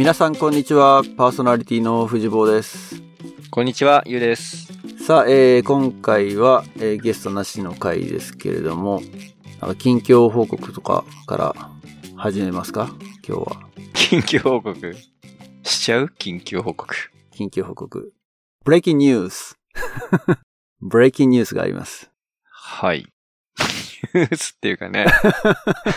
[0.00, 1.02] 皆さんこんにちは。
[1.18, 3.02] パーソナリティの藤坊です。
[3.50, 4.72] こんにちは、ゆうです。
[5.04, 9.02] さあ、えー今回は、えーゲストなしの回ですけれども、
[9.60, 11.54] なんか近況報告とかから
[12.16, 12.88] 始めますか？
[13.28, 13.60] 今日は。
[13.92, 14.94] 緊急報告？
[15.64, 16.06] しちゃう？
[16.18, 16.94] 緊急報告。
[17.32, 18.10] 近況報告。
[18.64, 19.58] ブレイキンニュース。
[20.80, 22.10] ブレイキンニュースがあります。
[22.50, 23.06] はい。
[24.14, 25.04] ニュースっていうかね。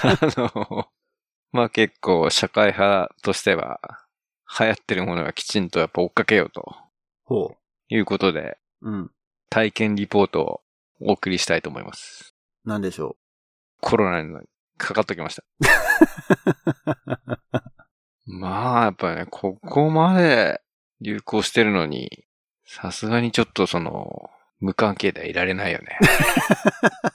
[0.04, 0.88] あの、
[1.54, 3.80] まあ結構社会派としては、
[4.60, 6.76] 流行ってるものはきちんとやっぱ追っかけようと
[7.24, 7.56] ほ
[7.90, 8.90] いうことで、う。
[8.90, 9.12] うん。
[9.50, 10.62] 体験リポートを
[11.00, 12.36] お送りしたいと思います。
[12.66, 13.18] なんでしょ
[13.82, 14.34] コロナに
[14.78, 15.44] かかっときました。
[18.26, 20.62] まあ、やっぱりね、ここまで
[21.02, 22.26] 流行してるのに、
[22.66, 24.30] さすがにちょっとその、
[24.60, 26.00] 無関係ではいられないよね。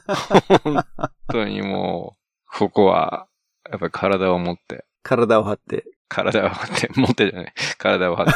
[0.64, 0.84] 本
[1.28, 3.27] 当にもう、ここは、
[3.70, 4.84] やっぱり体を持って、う。
[5.02, 5.84] 体を張って。
[6.08, 8.32] 体を張って、持ってじゃない、 体を張って。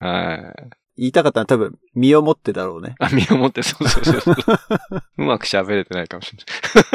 [0.04, 0.70] はい。
[0.98, 2.94] 言いたかったのは多分、身をもってだろうね。
[2.98, 4.36] あ、身を持って、そうそうそうそう。
[5.18, 6.38] うまく喋れてないかもしれ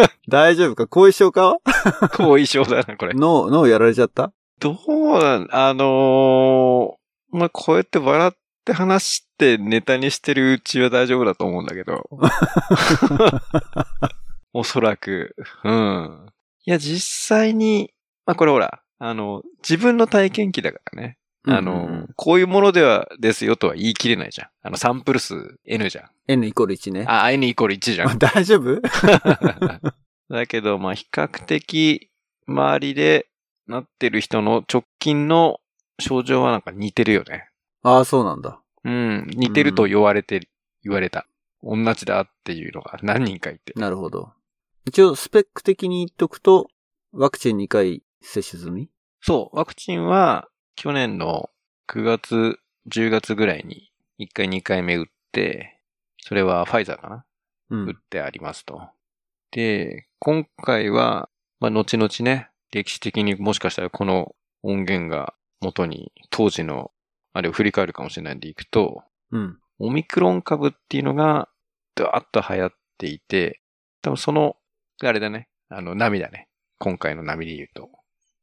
[0.03, 0.11] ない。
[0.30, 0.86] 大丈夫か？
[0.88, 1.58] 後遺症か？
[2.17, 3.14] 後遺症だな、これ。
[3.16, 4.31] 脳、脳やられちゃった？
[4.59, 8.31] どうなん、あのーまあ、こうやって笑っ
[8.66, 12.09] て話してネタにしてるうちは大丈夫だと思うんだけど。
[14.53, 15.36] おそらく。
[15.64, 16.25] うん。
[16.68, 17.94] いや、実際に、
[18.26, 21.18] まあ、これほら、あの、自分の体験記だからね。
[21.48, 24.48] あの、うんうんうんこういうものではですよとは言い切れないじゃん。
[24.64, 26.09] あの、サンプル数 N じゃん。
[26.28, 27.06] N イコール1ね。
[27.08, 28.18] あ、N イコール1じゃん。
[28.20, 28.82] 大丈夫？
[30.34, 32.09] だけど、まあ、比較的、
[32.48, 33.28] 周りで
[33.68, 35.59] なってる人の直近の
[36.00, 37.50] 症状はなんか似てるよね。
[37.84, 38.59] ああ、そうなんだ。
[38.84, 40.50] うん、似てると言われて、
[40.84, 41.28] 言われた。
[41.62, 43.74] 同じだっていうのが何人かいて。
[43.76, 44.31] なるほど。
[44.88, 46.70] 一応、スペック的に言っとくと、
[47.12, 48.90] ワクチン2回接種済み？
[49.20, 51.50] そう、ワクチンは去年の
[51.90, 52.58] 9月、
[52.90, 55.81] 10月ぐらいに1回2回目打って、
[56.20, 57.26] それはファイザーかな？
[57.70, 57.90] うん。
[57.90, 58.81] 打ってありますと。
[59.52, 61.28] で、今回は、
[61.59, 66.92] まあ、後々ね、歴史的にもしかしたらこの音源が元に当時の
[67.34, 69.58] あれを振り返るかもしれないんでいくと、うん。
[69.80, 71.50] オミクロン株っていうのが、
[71.96, 73.59] ドワッと流行っていて、
[74.02, 74.56] 多分その、
[75.03, 76.47] あれだね、あの、波だね。
[76.80, 77.90] 今回の波で言うと。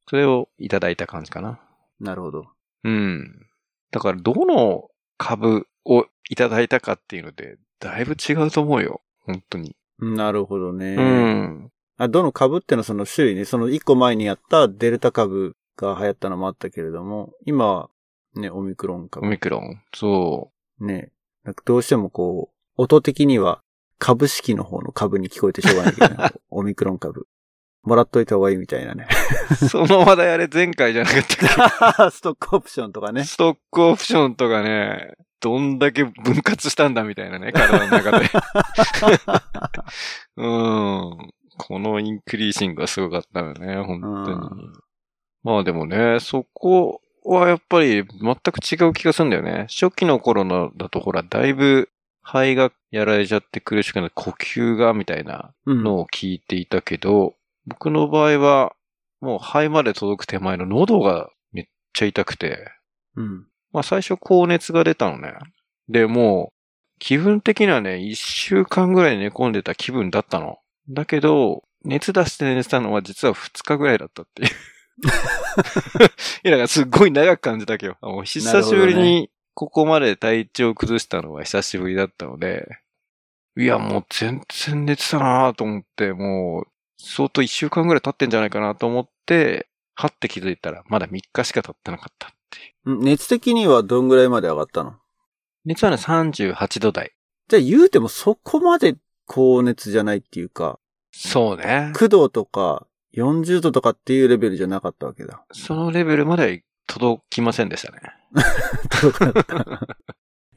[0.09, 1.61] それをいただいた感じかな。
[2.01, 2.47] なるほど。
[2.85, 3.49] うん。
[3.91, 9.03] だから、どの株をいただいたかっていうので、だいぶ違うと思うよ。
[9.21, 9.77] 本当に。
[9.99, 10.95] なるほどね。
[10.97, 11.71] うん。
[11.97, 17.91] あどの株ってのはその種類ね、その1個前にやったデルタ株が流行ったのもあったけれども、今は
[18.35, 19.27] ね、オミクロンオ株。
[19.27, 19.81] ミクロン。
[19.95, 21.13] そね。
[21.45, 23.63] なんかどうしてもこう、音的には
[23.99, 27.27] 株式の方の株に聞こえてしょうがないけどね、 オミクロン株。
[27.83, 29.07] もらっといた方がいいみたいなね。
[29.51, 29.55] う。
[29.69, 31.23] その話題あれ前回じゃなかっ
[31.97, 33.25] たっ ストックオプションとかけね。
[33.25, 38.31] ストックオプションとかね、どんだけ分割したんだみたいなね、体の中で。
[40.37, 41.31] うん。
[41.57, 44.35] このインクリーシングはすごかったよね、本当に。
[44.35, 44.73] う
[45.43, 49.67] まあでもね、そこはやっぱり全く違う気がするんだよね。
[49.69, 51.91] 初期の頃のだとほら、だいぶ
[52.25, 55.85] 肺がやられちゃって苦しくなって呼吸がみたいなうん。
[55.85, 57.35] のを聞いていたけど、
[57.67, 58.75] 僕の場合は
[59.21, 62.73] もう肺まで届く手前の喉がめっちゃ痛くて、
[63.17, 63.47] うん。
[63.73, 65.35] まあ最初高熱が出たのね。
[65.89, 70.59] で、もう気分的にはね、一週間ぐらい寝込んでた気分だったの。
[70.89, 74.49] だけど、熱出して寝てたのは実は二日ぐらいだったっていう。
[75.05, 82.69] いや、だからすっごい長く感じたけど、久しぶりにここまで体調を崩したのは久しぶりだったので、
[83.57, 86.67] いや、もう全然寝てたなと思って、もう
[86.99, 92.97] 相当一週間ぐらい経ってんじゃないかなと思って、はって気づいたらまだ3日しか経ってなかったっていう。
[92.97, 94.95] うん熱的にはどんぐらいまで上がったの？
[95.65, 97.13] 熱はね、38度台。
[97.49, 98.97] じゃあ言うてもそこまで
[99.27, 100.81] 高熱じゃないっていうか、
[101.13, 101.93] そうね。
[101.95, 102.87] 9度とか
[103.17, 105.45] 40度とかっていうレベルじゃなかったわけだ。
[105.53, 106.49] そのレベルまでは
[106.87, 108.01] 届きませんでしたね。
[109.01, 109.97] 届かなかった。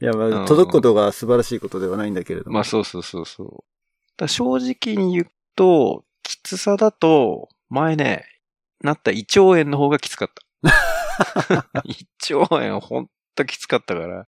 [0.00, 2.54] いや、まあ、うん届くことが素晴らしいことではないんだけれども。
[2.54, 3.64] まあそうそうそうそ
[4.20, 4.28] う。
[4.28, 8.24] 正直に言うと、きつさだと、前ね、
[8.80, 10.42] なった胃腸炎の方がきつかった。
[11.84, 14.26] 胃腸炎ほんときつかったから、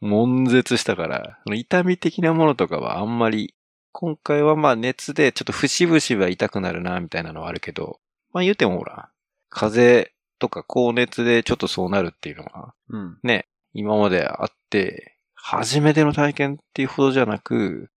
[0.00, 3.54] 悶絶したから、痛み的なものとかはあんまり、
[3.92, 8.00] 今回はまあ熱でちょっと節々は痛くなるな、みたいなのはあるけど、
[8.32, 9.10] まあ言うてもほら、
[9.48, 13.18] 風邪とか高熱でちょっとそうなるっていうのは、うん。
[13.72, 17.90] 今まであって、初めての体験っていうほどじゃなく、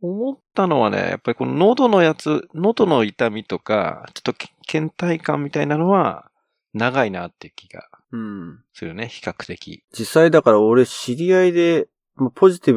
[0.00, 6.30] 思ったのはね、やっぱりこの喉のやつ、喉の痛みとか、ちょっと倦怠感みたいなのは、
[6.74, 8.58] 長いなっていう気がうん。
[8.72, 9.84] するね、比較的。
[9.96, 12.74] 実際だから俺知り合いで、まあポジティ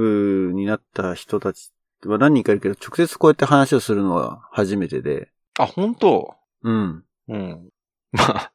[0.49, 1.71] ブになった人たち
[2.05, 5.29] は何人かいるけど、直接こうやって話をするのは初めてで。
[5.57, 6.35] あ、本当？
[6.63, 7.03] うん。
[7.27, 7.69] うん。
[8.11, 8.51] まあ、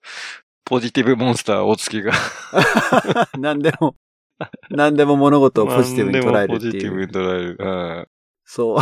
[0.72, 2.12] ポジティブモンスター大月が。
[3.38, 3.94] 何でも、
[4.70, 7.06] 何でも物事をポジティブに捉えるって何でもポジティブいう。
[7.08, 7.56] に捉える。
[7.60, 8.08] うん。
[8.46, 8.78] そう。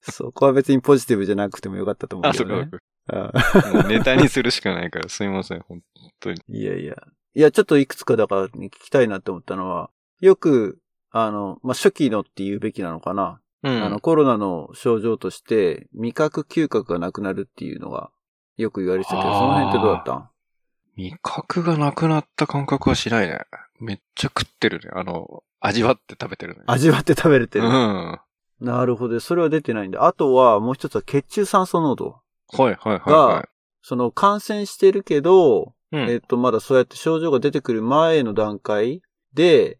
[0.00, 2.68] そこは別にポジティブじゃなくてもよかったと思うあ、そけどね。
[2.72, 2.80] うか。
[3.12, 5.80] あもうネタにするしかないから、すみません、本
[6.18, 6.40] 当に。
[6.48, 6.96] いやいや。
[7.34, 10.80] いや、ちょっといくつかだから、ね、聞きたいなって思ったのは、よく、
[11.12, 13.40] あの、まあ、初期のって言うべきなのかな。
[13.62, 13.84] うん。
[13.84, 18.10] あの、コロナの症状として、味覚嗅覚がなくなるっていうのが、
[18.56, 20.12] よく言われてたけど、その辺ってどうだった？
[20.14, 20.28] ん
[20.96, 23.40] 味覚がなくなった感覚はしないね。
[23.80, 24.90] めっちゃ食ってるね。
[24.92, 26.60] あの、味わって食べてるね。
[26.66, 28.20] 味わって食べれてうん。
[28.60, 29.18] なるほど。
[29.18, 30.06] それは出てないんだ。
[30.06, 32.20] あとは、もう一つは血中酸素濃度。
[32.52, 33.48] いはいはいはが
[33.80, 35.96] その、感染してるけど、い。
[35.96, 36.10] うん。
[36.10, 39.02] えっと、まだそうやって症状が出てくる前の段階
[39.34, 39.78] で、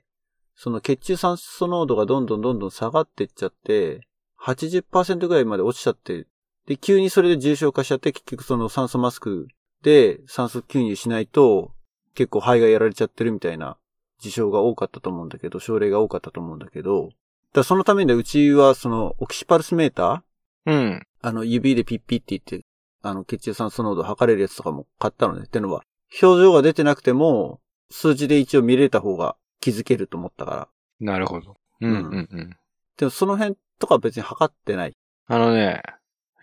[0.57, 4.07] その血中酸素濃度がどんどんどんどん下がってっちゃって、
[4.41, 6.27] 80%ぐらいまで落ちちゃって、
[6.67, 9.49] で、急にそれで重症化しちゃって、結局その酸素マスク
[9.83, 11.73] で酸素吸入しないと、
[12.15, 13.77] 結構肺がやられちゃってるみたいな
[14.21, 17.11] 事象が多かったと思うんだけど、症例が多かったと思うんだけど、
[17.53, 21.07] だそのためにうちはそのオキシパルスメーターうん。
[21.21, 22.67] あの、指でピッピッって言って、
[23.03, 25.43] あの、血中酸素濃度を測れるやつとかも買ったのね。
[25.47, 25.83] ってのは、
[26.23, 27.61] 表情が出てなくても、
[27.91, 30.69] 数字で一応見れた方が気づけると思ったから。
[31.01, 31.57] なるほど。
[31.81, 32.57] うんうんうん。
[32.97, 34.93] でもその辺とか別に測ってない。
[35.27, 35.83] あのね、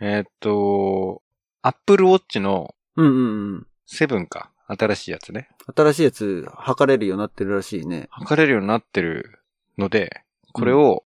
[0.01, 1.21] えーっと、
[1.61, 3.67] Apple Watch のうんうんうん。
[3.85, 4.51] セブンか。
[4.67, 5.49] 新しいやつね。
[5.75, 8.07] 新しいやつ測れるようになってるらしいね。
[8.11, 9.39] 測れるようになってる
[9.79, 10.21] ので、
[10.53, 11.03] これを、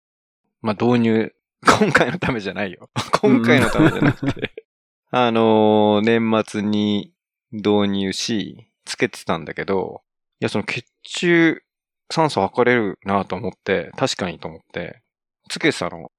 [0.62, 1.34] まあ、導入、
[1.80, 2.90] 今回のためじゃないよ。
[3.22, 4.54] 今回のためじゃなくて、
[5.12, 7.14] あのー年末に
[7.52, 10.04] 導入し、つけてたんだけど、
[10.40, 11.62] いや、その血中
[12.10, 15.02] 酸素測れるなと思って、確かにと思って、
[15.50, 16.12] つけてたの。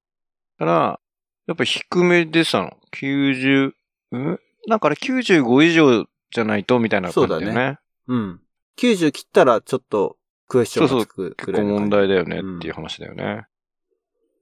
[0.59, 0.99] たら、
[1.47, 3.67] やっぱ低めでしたの？90、
[4.15, 4.39] ん？
[4.67, 7.79] なんかあれ95以上じゃないとみたいな感じだよそうね。
[8.07, 8.41] うん。
[8.77, 10.17] 90切ったらちょっと
[10.47, 13.45] クエスチョンそうそうがつくく結構らいの感じ問題だよねっていう話だよね。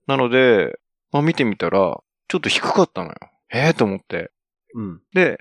[0.07, 0.79] なので、
[1.11, 3.15] まあ見てみたら、ちょっと低かったのよ。
[3.51, 4.31] ええと思って。
[4.75, 5.01] うん。
[5.13, 5.37] で、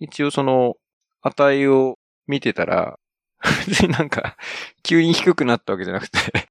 [0.00, 0.76] 一応その
[1.22, 2.98] 値を見てたら、
[3.66, 4.36] 別になんか、
[4.82, 6.45] 急に低くなったわけじゃなくて、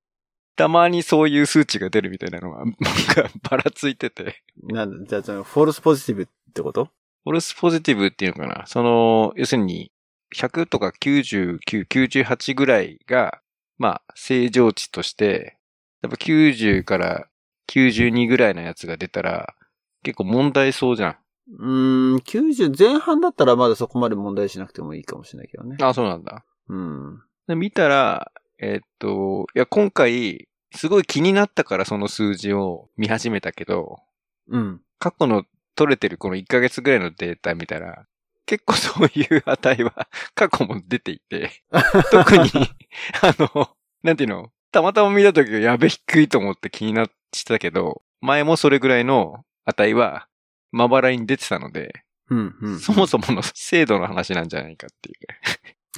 [0.56, 2.80] たまにそういう数値が出るみたいなのが、なんか
[3.50, 4.44] ばらついてて。
[4.64, 6.86] なんだ、じゃあその、フォルスポジティブってこと？
[7.24, 8.66] フォルスポジティブっていうのかな？
[8.68, 9.92] その、要するに、
[10.34, 13.40] 100とか99、98ぐらいが、
[13.78, 15.58] まあ、正常値として、
[16.02, 17.28] やっぱ90から
[17.70, 19.54] 92ぐらいのやつが出たら、
[20.04, 21.16] 結構問題そうじゃん。
[21.60, 25.78] うーん、90前半だったらまだそこまで問題しなくてもいいかもしれないけどね。
[25.82, 26.44] あ、そうなんだ。
[26.70, 27.22] うん。
[27.48, 28.32] で見たら、
[28.66, 34.00] えーっと、いや、今回、すごい気になったからその数字を見始めたけど、
[34.50, 34.82] うん。
[34.98, 35.46] 過去の
[35.76, 38.08] 取れてるこの1ヶ月ぐらいのデータ見たら、
[38.48, 41.52] 結構そういう値は 過去も出ていて、
[42.12, 42.50] 特に、
[43.22, 43.70] あの、
[44.02, 50.28] なんていうの、たまたま見た時はやべ低いと思って気になってたけど、前もそれぐらいの値は
[50.72, 52.80] まばらに出てたので、うん、うん。
[52.80, 55.14] そもそもの精度の話なんじゃないかってい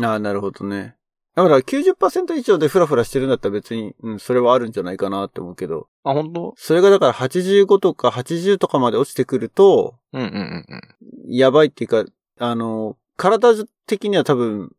[0.01, 0.05] う。
[0.05, 0.97] ああ、なるほどね。
[1.43, 6.55] だから90%以上でフラフラしてるんだったら別に、うん、それはあるんじゃないかなって思うけど、あ、本当？
[6.57, 11.31] それがだから85とか80とかまで落ちてくると、うんうんうんうん。
[11.31, 12.05] やばいっていうか、
[12.39, 13.53] あの、体
[13.85, 14.71] 的には多分、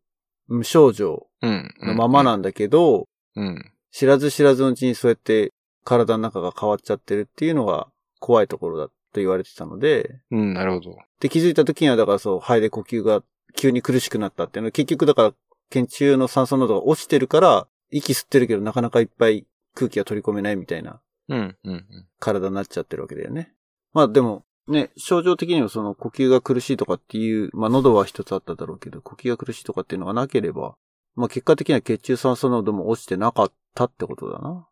[0.49, 1.89] 無症状うん、うん。
[1.91, 3.73] のままなんだけど、うん。
[3.93, 5.53] 知らず知らずのうちにそうやって
[5.85, 7.87] 体の中が変わっちゃってるっていうのが
[8.19, 10.97] 怖いところだと言われてたので、うん、なるほど。
[11.21, 13.23] で気づいた時にはだからそう、肺で呼吸が
[13.55, 15.33] 急に苦しくなったっていうのは結局だから、
[15.71, 21.85] 血中の酸素濃度が落ちてるから、息吸ってるけどなかなかいっぱい空気が取り込めないみたいなうん、うん、うん。
[22.19, 23.53] 体になっちゃってるわけだよね。
[23.93, 30.77] まあでも、ね、症状的にはその呼吸が苦しいとかっていう、まあ喉は一つあっただろうけど、呼吸が苦しいとかっていうのがなければ、
[31.15, 34.67] まあ結果的には血中酸素濃度も落ちてなかったってことだな。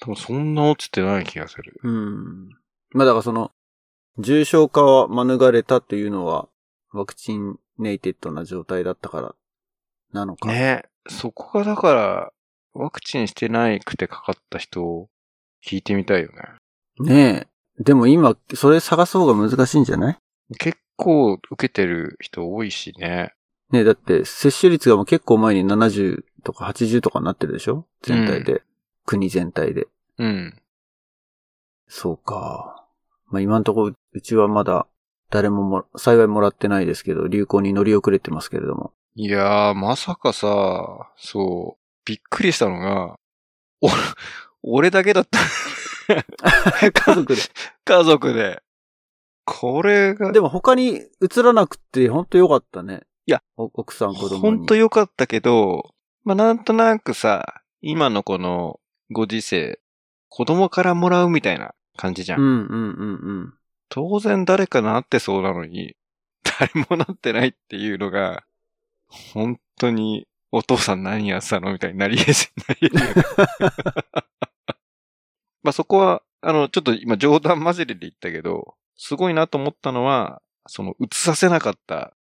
[0.00, 1.80] 多分そんな落ちてない気がする。
[1.82, 2.48] うん。
[2.90, 3.50] まあだからその、
[4.18, 6.48] 重症化は免れたというのは、
[6.92, 9.34] ワクチンネイテッドな状態だったから、
[10.12, 10.48] なのか。
[10.48, 12.32] ねそこがだから、
[12.74, 15.08] ワクチンしてないくてかかった人を
[15.66, 17.04] 聞いてみたいよね。
[17.14, 17.82] ねえ。
[17.82, 20.18] でも今、それ探す方が難しいんじゃない？
[20.58, 23.32] 結構受けてる人多いしね。
[23.70, 27.86] ねえ、だって、接種率がもう結構前に70とか80とかになってるでしょ？
[28.02, 28.62] 全体で。
[29.04, 29.88] 国全体で。
[30.18, 30.54] うん。
[31.88, 32.86] そうか。
[33.26, 34.86] まあ今んところ、うちはまだ、
[35.30, 38.92] 誰もも、幸いもらってないですけど、流行に乗り遅れてますけれども。
[39.14, 43.18] いやー、まさかさ、そう、びっくりしたのが、
[43.82, 43.88] お、
[44.62, 45.38] 俺だけだった。
[46.90, 47.42] 家族で。
[47.84, 48.62] 家族で。
[49.44, 53.02] これが、でも他に映らなくてほんとよかったね。
[53.26, 54.40] いやお、奥さん子供に。
[54.40, 59.80] ほんと良かったけど、まあ、なんとなくさ、今のこのご時世、
[60.30, 62.40] 子供からもらうみたいな感じじゃん。
[62.40, 63.54] うんうんうんうん。
[63.90, 65.96] 当然誰かなってそうなのに、
[66.58, 68.44] 誰もなってないっていうのが、
[69.34, 72.90] 本当にお父さん何やってたのみたいになりえず、なり。
[75.62, 82.14] まあそこは、あの、ちょっと今冗談交じりで言ったけど、すごいなと思ったのは、その映させなかった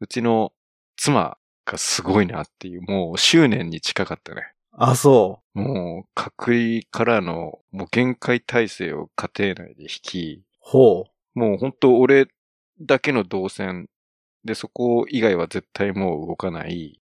[0.00, 0.52] うちの
[0.96, 4.52] 妻がすごいなっていう、もう執念に近かったね。
[4.72, 10.44] あ、そもう、隔離からの、もう限界体制を家庭内で引き、う。
[10.58, 11.38] ほう。
[11.38, 12.28] もう本当俺
[12.80, 13.88] だけの動線
[14.46, 17.00] で、そこ以外は絶対もう動かない。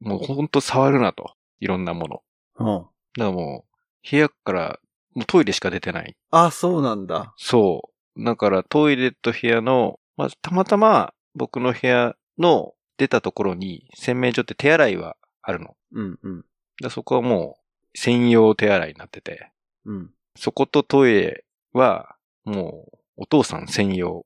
[0.00, 1.34] もう本当触るなと。
[1.60, 2.22] いろんなもの。
[2.58, 2.66] うん。
[2.76, 4.80] だからもう、部屋から、
[5.14, 6.16] もうトイレしか出てない。
[6.30, 7.34] あ、そうなんだ。
[7.36, 8.24] そう。
[8.24, 15.76] だからトイレと部屋の、まあ、たまたま僕の部屋の出たところに洗面所って手洗いはあるの。
[15.92, 16.44] うんうん。
[16.80, 19.50] でそこはもう専用手洗いになってて。
[19.84, 20.10] うん。
[20.36, 24.08] そことトイレは、もう、お父さん専用。
[24.08, 24.24] も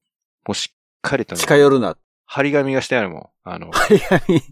[0.52, 1.96] うしっかりとね近寄るな。
[2.30, 3.28] 張り紙がしてあるもん。
[3.42, 4.42] あの、張り紙。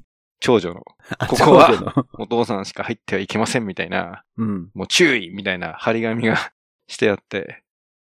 [0.40, 0.83] 長女の、
[1.18, 4.71] あここはお父さんしか入ってはいけませんみたいな、うん。
[4.75, 6.52] もう注意みたいな張り紙が
[6.88, 7.62] してあって。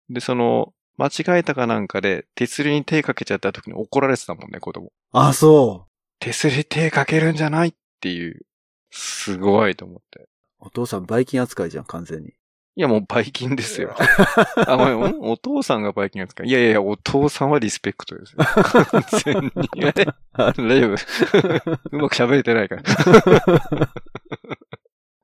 [0.09, 4.93] で、その、間違えたかなんかで、手すりに手かけちゃった時に怒られてたもんね、子供。
[5.11, 5.87] あ、そ
[6.19, 8.45] 手すり手かけるんじゃないっていう、
[8.91, 10.19] すごいと思って。
[10.19, 10.29] う。
[10.59, 12.33] お父さんバイキン扱いじゃん、完全に。
[12.77, 13.95] いや、もうバイキンですよ。
[14.67, 16.43] あ、ごめん、んお父さんがバイキンやつか。
[16.43, 18.43] いやいやいや、お父さんはリスペクトですよ。
[18.43, 19.51] 完全に。
[19.77, 19.93] え
[20.33, 22.83] 大丈夫 うまく喋れてないから。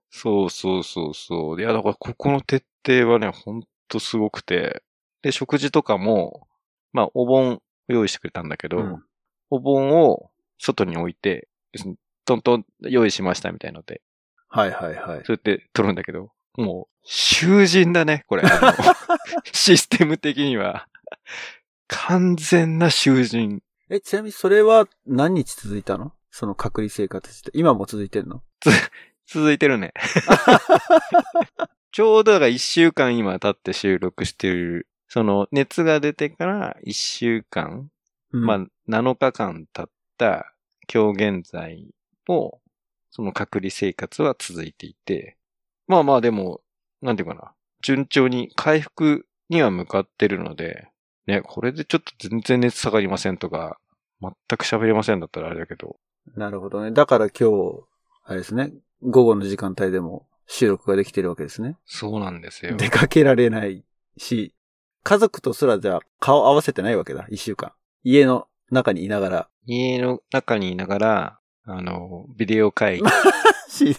[0.10, 1.60] そうそうそうそう。
[1.60, 4.84] いや、だからここの徹底はね、ほんとすごくて。
[5.22, 6.48] で、食事とかも、
[6.93, 9.03] まあ、お盆用意してくれたんだけど、うん
[9.53, 11.50] お盆を外に置いて、
[12.24, 14.01] トントン用意しましたみたいので、
[14.48, 15.25] はいはいはい。
[15.25, 18.43] そうやって取るんだけど、もう、囚人だね、これ。
[19.51, 20.88] システム的には。
[21.88, 23.62] 完全な囚人。
[23.89, 26.13] え、ちなみにそれは何日続いたの？
[26.29, 27.51] その隔離生活って。
[27.53, 28.41] 今も続いてんの？
[29.27, 29.93] 続いてるね。
[31.91, 34.88] ちょうどだから一週間今経って収録してる。
[35.08, 37.89] その熱が出てから一週間、
[38.31, 40.53] うんまあ7日間経った
[40.93, 41.93] 今日現在
[42.27, 42.62] も、
[43.10, 45.38] その隔離生活は続いていて、
[45.91, 46.62] まあまあでも、
[47.01, 50.88] なんていうかな、順調に回復には向かってるので、
[51.27, 53.77] ね、これでちょっと全然熱下がりませんとか、
[54.21, 55.98] 全く喋れませんだったらあれだけど、
[56.38, 56.91] なるほどね。
[56.91, 57.83] だから今日、
[58.24, 58.71] あれですね。
[59.01, 61.77] 午後の時間帯でも収録ができてるわけですね。
[61.86, 62.77] そうなんですよ。
[62.77, 63.83] 出かけられない
[64.15, 64.53] し、
[65.03, 67.25] 家族とすらじゃあ顔合わせてないわけだ。
[67.29, 67.74] 一週間。
[68.03, 69.50] 家の中にいながら。
[69.65, 73.03] 家の中にいながら、あの、ビデオ会議。
[73.67, 73.95] し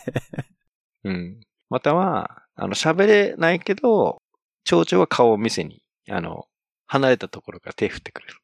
[1.05, 1.41] うん。
[1.73, 4.21] または、あの、喋れないけど、
[4.65, 6.47] 蝶々は顔を見せに、あの、
[6.87, 8.35] 離れたところから手振ってくれる。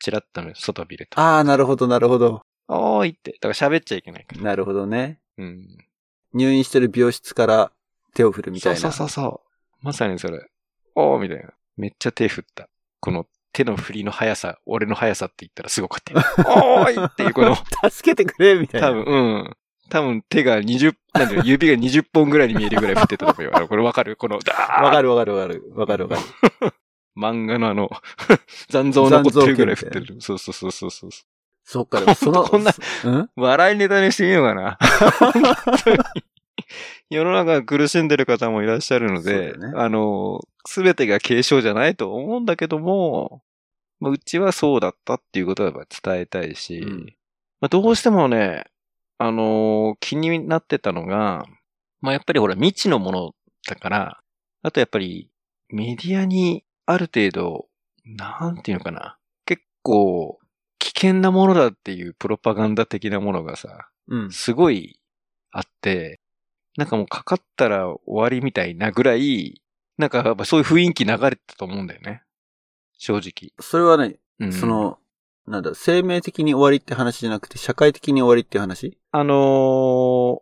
[0.00, 1.18] チラッとね、外見ると。
[1.18, 2.42] ああ、なるほど、なるほど。
[2.68, 3.32] おーいって。
[3.32, 4.42] だから喋っちゃいけないから。
[4.42, 5.18] なるほどね。
[5.38, 5.66] うん。
[6.34, 7.72] 入院してる病室から
[8.12, 8.78] 手を振るみたいな。
[8.78, 9.42] そうそうそうそ
[9.82, 9.86] う。
[9.86, 10.46] まさにそれ。
[10.94, 11.48] おーみたいな。
[11.78, 12.68] めっちゃ手振った。
[13.00, 16.20] この手の振りの速さ、俺の速さって言ったらすごかったよ。
[16.46, 17.56] おーいっていうこの、
[17.90, 18.88] 助けてくれみたいな。
[18.88, 19.56] 多分、うん。
[19.88, 23.68] 多分手が20、なんていうの、 指が20本ぐらいに見えるぐらい振ってたと思うよ。
[23.68, 24.16] これわかる？
[24.16, 25.64] この、ダーわかるわかるわかる。
[25.74, 26.22] わかるわか
[26.66, 26.72] る。
[27.18, 27.90] 漫画のあの、
[28.70, 30.16] 残像残ってるぐらい振ってる。
[30.20, 31.10] そうそうそうそうそう。
[31.64, 32.72] そっか、でもその、こんな
[33.04, 33.30] うん？
[33.36, 34.78] 笑いネタにしていいのかな
[37.10, 43.42] 世の中苦しんでる方もいらっしゃるので、ねあの、すべてが軽症じゃないと思うんだけども、
[44.00, 47.14] まあ、うちはそうだったっていうことはやっぱ伝えたいし、うん
[47.60, 48.64] まあ、どうしてもね、
[49.18, 51.44] あの気になってたのが、
[52.00, 53.34] まあ、やっぱりほら未知のもの
[53.66, 54.18] だから、
[54.62, 55.30] あとやっぱり
[55.68, 57.66] メディアにある程度、
[58.04, 60.38] なんていうのかな、結構
[60.78, 64.30] 危険なものだっていうプロパガンダ的なものがさ、うん。
[64.30, 65.00] すごい
[65.50, 66.20] あって、
[66.76, 69.60] なんかもうかかったら終わりみたいなぐらい、
[69.98, 72.22] なんかやっぱそういう雰囲気流れてたと思うんだよね。
[72.96, 73.52] 正直。
[73.60, 74.98] それはね、うん、そ、の、
[75.48, 78.98] なんだ、生命的に終わりって話じゃなくて、社会的に終わりって話？
[79.10, 80.40] あのー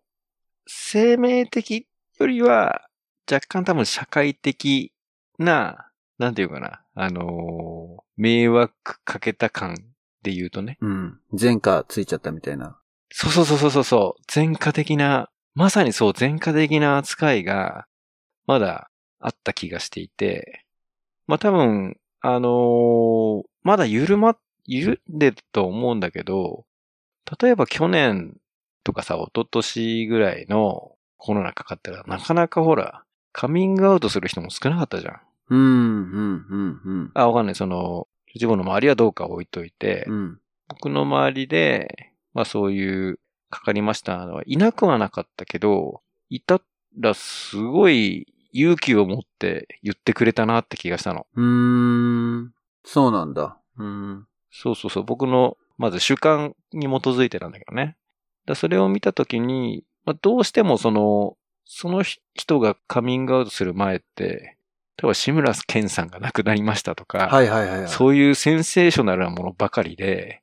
[0.69, 1.87] 生命的
[2.19, 2.89] よりは
[3.31, 4.93] 若干多分社会的
[5.39, 8.73] な、なんていうかな、あのー迷惑
[9.05, 9.77] かけた感
[10.23, 10.77] で言うとね。
[10.81, 11.21] うん。
[11.39, 12.77] 前科ついちゃったみたいな。
[13.13, 17.87] そうそうそうそうそう、前科的な、まさにそう、前科的な扱いが、
[18.47, 20.65] まだあった気がしていて、
[21.29, 24.37] まあ多分、あのーまだ緩ま、
[24.67, 26.65] 緩んでると思うんだけど、
[27.41, 28.37] 例えば去年
[28.85, 35.21] とかさ、一昨年ぐらいのコロナかかったら、なかなかほら、カミングアウトする人も少なかったじゃん。
[35.49, 37.11] うん、うん、うん、うん。
[37.15, 37.55] あ、わかんない。
[37.55, 40.39] その、自分の周りはどうか置いといて、うん。
[40.69, 43.19] 僕の周りで、まあそういう、
[43.49, 46.61] かかりましたのはいなくはなかったけど、いた
[46.99, 51.27] らすごい勇気を持って言ってくれたなって気がしたの。
[51.35, 52.53] うーん。
[52.85, 53.59] そうなんだ。
[53.79, 54.27] うん。
[54.50, 55.05] そうそうそう。
[55.05, 57.97] 僕の、まず主観に基づいてなんだけどね。
[58.47, 62.03] だそれを見たときに、まあ、どうしてもその、その
[62.35, 64.57] 人がカミングアウトする前って、
[64.99, 67.88] 例えば志村けんさんが亡くなりましたとか、はいはいはいはい。
[67.88, 70.43] そういうセンセーショナルなものばかりで、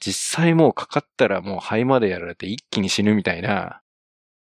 [0.00, 3.80] 実際もうかかったらもう肺までやられて一気に死ぬみたいな、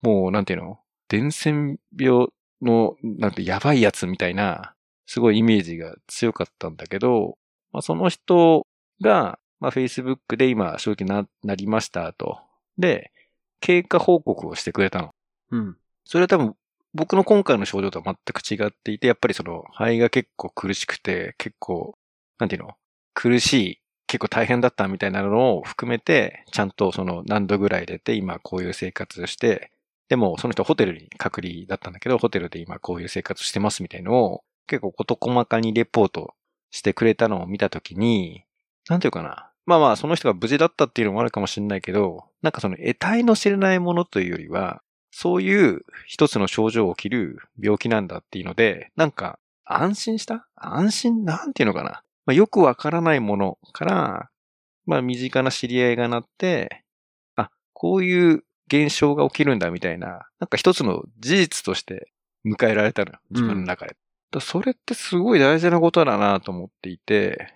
[0.02, 0.80] もうなんていうの？
[1.08, 2.26] 伝染病
[2.60, 4.74] の、なんてやばいやつみたいな、
[5.06, 7.38] すごいイメージが強かったんだけど、
[7.72, 8.66] まあ、その人
[9.00, 12.40] が、まあ、Facebook で今、正直な、なりましたと。
[12.78, 13.12] で、
[13.60, 15.14] 経過報告をしてくれたの。
[15.50, 15.76] うん。
[16.04, 16.54] それは多分、
[16.94, 21.98] 僕の今回の症状とは全く違っていて、やっぱりその肺が結構苦しくて、結構、
[22.38, 22.74] なんていうの？
[23.12, 29.72] 苦しい、結構大変だったみたいなのを含めて、ちゃんとその何度ぐらい出て、今こういう生活をして、
[30.08, 36.34] でもその人ホテルに隔離だったんだけど、ホテルで今こういう生活してますみたいのを、結構事細かにレポート
[36.70, 38.44] してくれたのを見たときに、
[38.88, 39.50] なんていうかな。
[39.66, 50.46] まあまあ、その人が無事だったっていうのもあるかもしれないけど、なんかその得体の知れないものというよりは、そういう一つの症状が起きる病気なんだっていうので、なんか安心した？
[50.54, 51.24] 安心？
[51.24, 52.02] なんていうのかな。
[52.26, 54.30] まあ、よくわからないものから、
[54.84, 56.84] まあ身近な知り合いがなって、
[57.34, 62.12] あ、こういう現象が起きるんだみたいな、なんか一つの事実として
[62.44, 63.18] 迎えられたのよ。
[63.30, 63.96] 自分の中で。
[64.30, 67.54] だそれってすごい大事なことだなと思っていて、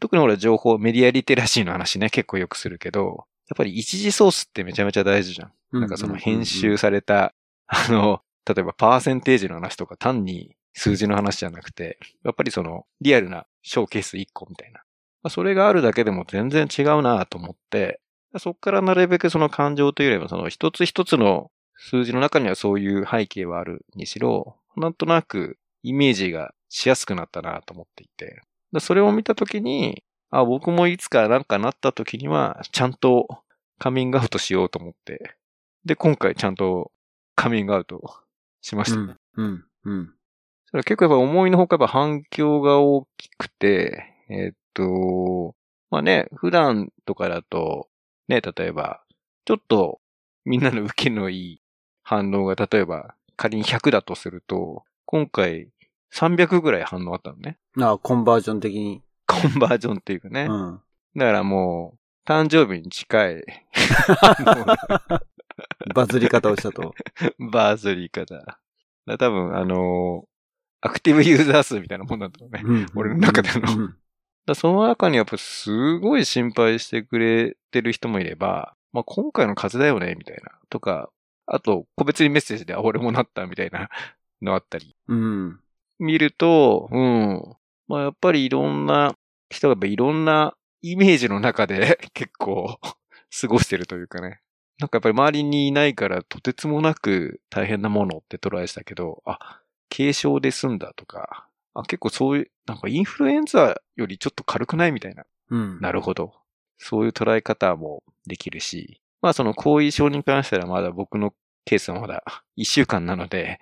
[0.00, 5.52] 特に俺は情報、メディアリテラシーの話ね、結構よくするけど、やっぱり一時ソースってめちゃめちゃ大事じゃん。
[5.80, 7.34] なんかその編集された、
[7.66, 14.80] あの、例えばパーセンテージの話とか単に数字の話じゃなくて、やっぱりそのリアルなショーケース1個みたいな。
[15.22, 18.00] まあそれがあるだけでも全然違うなと思って、
[18.38, 28.42] そこからなるべくその感情というよりもその一つ一つの数字の中にはそういう背景はあるにしろ、なんとなくイメージがしやすくなったなと思っていて。
[28.72, 33.26] だそれを見たときに、あ、僕もいつかなんかなったときには、ちゃんと
[33.78, 35.36] カミングアウトしようと思って。
[35.84, 36.92] で、今回ちゃんと
[37.34, 38.00] カミングアウト
[38.60, 38.98] しました。
[38.98, 39.16] うん。
[39.36, 39.64] うん。
[39.84, 40.14] うん。
[40.66, 45.56] それは結構やっぱ思いのほかやっぱ反響が大きくて、えーっと、
[45.90, 47.88] まあね、普段とかだと、
[48.28, 49.02] ね、例えば、
[49.44, 50.00] ちょっと
[50.44, 51.62] みんなの受けのいい
[52.02, 55.70] 反応が例えば仮に100だとすると、今回
[56.14, 57.58] 300ぐらい反応あったのね。
[57.80, 59.02] あコンバージョン的に。
[59.26, 60.46] コンバージョンっていうかね。
[60.50, 60.80] うん。
[61.16, 61.96] だからも
[62.26, 63.44] う、誕生日に近い
[65.94, 66.94] バズり方をしたと。
[67.52, 68.58] バーズリー方。
[69.18, 70.30] 多分、あのー
[70.82, 72.62] アクティブユーザー数みたいなもんだろうね。
[72.64, 73.96] うん俺の中でのうん
[74.46, 80.52] だその中にやっぱすごい心配してくれてる人もいれば、まあ今回の風邪だよね、みたいな。
[80.70, 81.10] とか、
[81.46, 83.90] あと、個別にメッセージで、あ、俺もなった、みたいな
[84.40, 84.96] のあったり。
[85.08, 85.60] うん。
[86.00, 87.56] 見ると、うん。
[87.86, 89.14] まあやっぱりいろんな
[89.50, 92.78] 人がいろんなイメージの中で 結構
[93.40, 94.40] 過ごしてるというかね。
[94.78, 99.60] なんかやっぱり周りにいないからとてつもなく大変なものって捉えてたけど、あ、
[99.94, 105.24] 軽症で済んだとか、あ、結構そういう、なんかインフルエンザよりちょっと軽くないみたいな。
[105.50, 105.80] うん。
[105.80, 106.32] なるほど。
[106.78, 111.34] そういう捉え方もできるし、まあその後遺症に関してはまだ僕の
[111.66, 112.24] ケースはまだ
[112.56, 113.60] 1週間なので、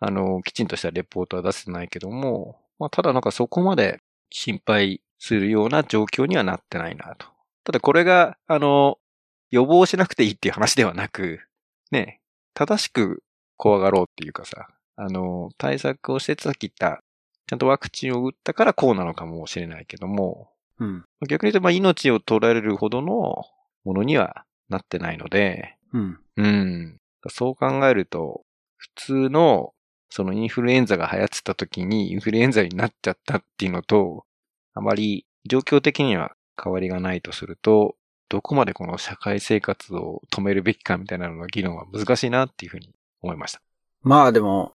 [0.00, 7.26] あの、きちんとしたレポートは出せてないけども、まあただなんかそこまで心配するような状況にはなってないなと。
[7.64, 8.98] ただこれが、あの、
[9.50, 11.40] 予防しなくていいっていう話ではなく、
[11.90, 12.20] ね、
[12.54, 13.22] 正しく
[13.56, 17.02] 怖がろうっていうかさ、あの、対策をしてさっき言った、
[17.46, 21.04] ちゃんとワクチンを打ったからこうなのかもしれないけども、うん。
[21.28, 23.44] 逆に言うと、まあ、命を取られるほどの
[23.84, 26.18] ものにはなってないので、うん。
[26.36, 26.96] うん。
[27.28, 28.42] そう考えると、
[28.76, 29.74] 普通の、
[30.10, 34.24] そのインフルエンザが流行ってた時にインフルエンザになっちゃったっていうのと、
[34.74, 37.96] あまり状況的には変わりがないとすると、
[38.28, 42.90] どこまでこの社会生活を止めるべきかみたいなのの議論は難しいなっていうふうに
[43.22, 43.60] 思いました。
[44.02, 44.72] まあでも、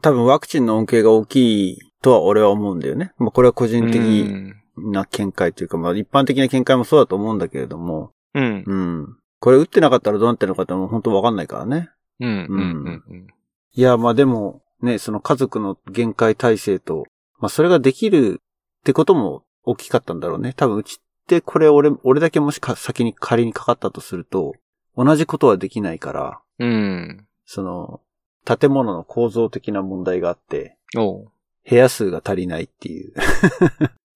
[0.00, 3.12] 多分ワクチンの恩恵が大きいとは俺は思うんだよね。
[3.18, 8.64] まあこれは個人的うんな見解というか、まあ一般的な見解もそうだと思うんだけれども、うん。
[8.66, 9.16] うん。
[9.38, 11.90] これ打ってなかったらどうなってるのかってもう本当わかんないからね。
[12.20, 13.26] うん、うん、うんうん。
[13.74, 17.06] いや、まあでも、ね、その家族の限界体制と、
[17.38, 18.40] まあそれができる
[18.80, 20.52] ってことも大きかったんだろうね。
[20.54, 24.54] 多分うちってこれ俺、俺だけもしか先に仮にかかったとすると、
[24.96, 27.26] 同じことはできないから、うん。
[27.46, 28.00] その、
[28.44, 31.32] 建物の構造的な問題があって、おう。
[31.68, 33.12] 部屋数が足りないっていう、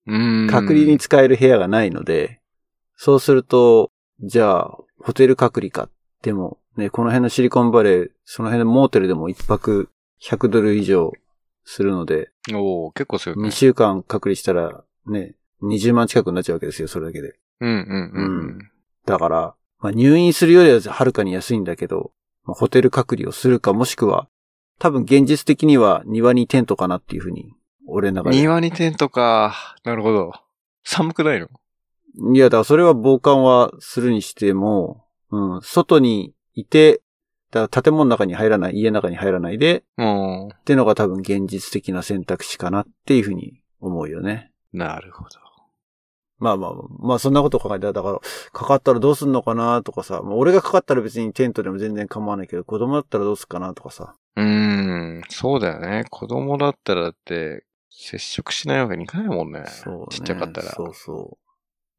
[0.07, 0.47] うん。
[0.49, 2.41] 隔離に使える部屋がないので、
[2.95, 5.89] そうすると、じゃあ、ホテル隔離か。
[6.23, 9.89] でも、ね、この辺のシリコンバレー、その辺のモーテルでも一泊
[10.21, 11.11] 100ドル以上
[11.65, 13.51] するので、おう、結構するね2。
[13.51, 17.35] 週間隔離したら、ね、20万近くになっちゃうわけですよ、それだけで。
[17.59, 17.75] うん、うん、
[18.13, 18.71] うん。
[19.05, 22.11] だから、まあ、入院するよりははるかに安いんだけど、
[22.45, 24.27] まあ、ホテル隔離をするかもしくは、
[24.79, 27.53] 多分現実的には庭にテントかなっていうふうに、
[27.87, 28.37] 俺の中で。
[28.37, 29.75] 庭にテントか。
[29.83, 30.31] なるほど。
[30.83, 31.47] 寒くないの？
[32.33, 37.01] いや、だからそれは防寒はするにしても、うん、外にいて、
[37.51, 40.47] だから建物の中に入らない、家の中に入らないで、うん。
[40.47, 44.51] っていうのが多分現実的な選択肢かなっていうふうに思うよね。
[44.73, 45.47] なるほど。
[46.39, 48.19] まあまあまあ、まあそんなこと考えたら、だから、
[48.51, 54.13] かかったらどうすんのかなとかさ、まあ俺がかかったら別にテントでも全然構わないけど、子供だったらどうすっかなとかさ。
[54.35, 55.21] うーん。
[55.29, 56.05] そうだよね。
[56.09, 59.63] 子供だったらだって、接触しないわけにいかないもんね。
[59.65, 60.05] そうね。
[60.11, 60.71] ちっちゃかったら。
[60.73, 61.37] そうそ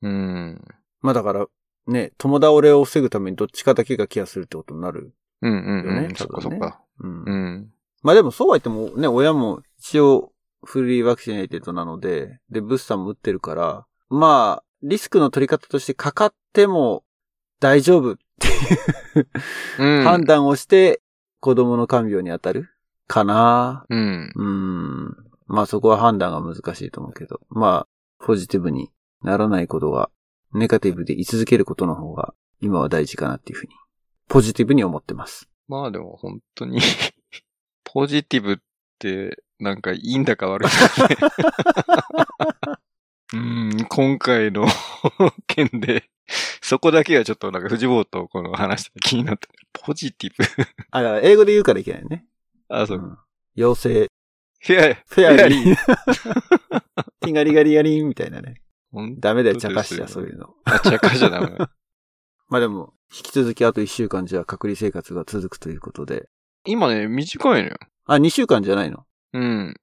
[0.03, 0.09] う。
[0.09, 0.65] うん。
[1.01, 1.47] まあだから、
[1.89, 6.05] ね、友倒れを防ぐためにどっちかだけがケアするってことになるうんうん。
[6.07, 6.15] うん。
[6.17, 6.81] そっかそっか。
[7.01, 7.23] うん。
[7.25, 7.71] うん。
[8.03, 10.33] まあでもそうは言ってもね、親も一応
[10.65, 17.05] フリーワクチネイテッドなので、で、ブースターも打ってるから、まあ、リスクの取り方としてかかっても
[17.61, 19.29] 大丈夫っていう
[19.79, 20.05] うん。
[20.05, 21.01] 判断をして
[21.41, 22.69] 子供の看病に当たる
[23.07, 23.87] かな。
[23.89, 24.33] うん。
[24.35, 25.17] うん。
[25.47, 28.91] まあそこは判断が難しいと思うけど、まあ、ポジティブに
[29.23, 30.11] ならないことが、
[30.53, 33.73] ネガティブで居続けることの方が今は大事かなっていうふうに、
[34.29, 35.49] ポジティブに思ってます。
[35.69, 36.81] まあでも本当に、
[37.85, 38.57] ポジティブっ
[38.99, 41.17] て、なんかいいんだか悪いんだかね。
[43.35, 44.67] うん、今回の
[45.47, 46.09] 件で、
[46.63, 50.45] そこだけはちょっとなんか藤坊とこの話して気になって、ポジティブ。
[50.91, 52.27] あ、だから英語で言うからいけないね。
[52.69, 53.01] あ、そうう。
[53.01, 53.19] ん。
[53.57, 54.11] 妖精、
[54.61, 55.77] フェア、フェアリー。
[57.21, 58.63] ティガリガリガリンみたいなね。
[59.19, 60.55] ダメだよ茶化しちゃ、そういうの。
[60.65, 61.57] あ、茶化しちゃダメ。
[62.49, 66.29] まあでも、引き続きあと1週間じゃ隔離生活が続くということで。
[66.67, 67.77] 今ね、短いのよ。
[68.05, 69.05] あ、2週間じゃないの？
[69.33, 69.75] うん。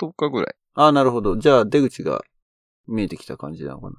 [0.00, 0.54] 10日ぐらい。
[0.74, 1.36] あなるほど。
[1.36, 2.22] じゃあ出口が
[2.88, 3.96] 見えてきた感じなのかな。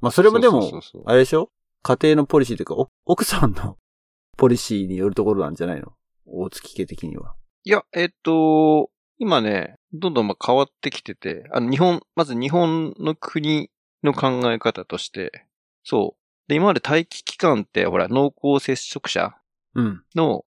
[0.00, 1.50] まあそれもでも、そうそうそうそうあれでしょ？
[1.82, 3.76] 家庭のポリシーというか、お奥さんの
[4.36, 5.92] ポリシーによるところなんじゃないの？
[6.26, 7.34] 大月家的には。
[7.64, 13.70] いや、えっと、今ね、どんどんまあ変わってきてて、あの、日本、まず日本の国
[14.02, 15.46] の考え方として、
[15.82, 16.19] そう。
[16.50, 19.36] で、今まで待機期間って、ほら、濃厚接触者
[19.76, 20.02] うん。
[20.16, 20.44] の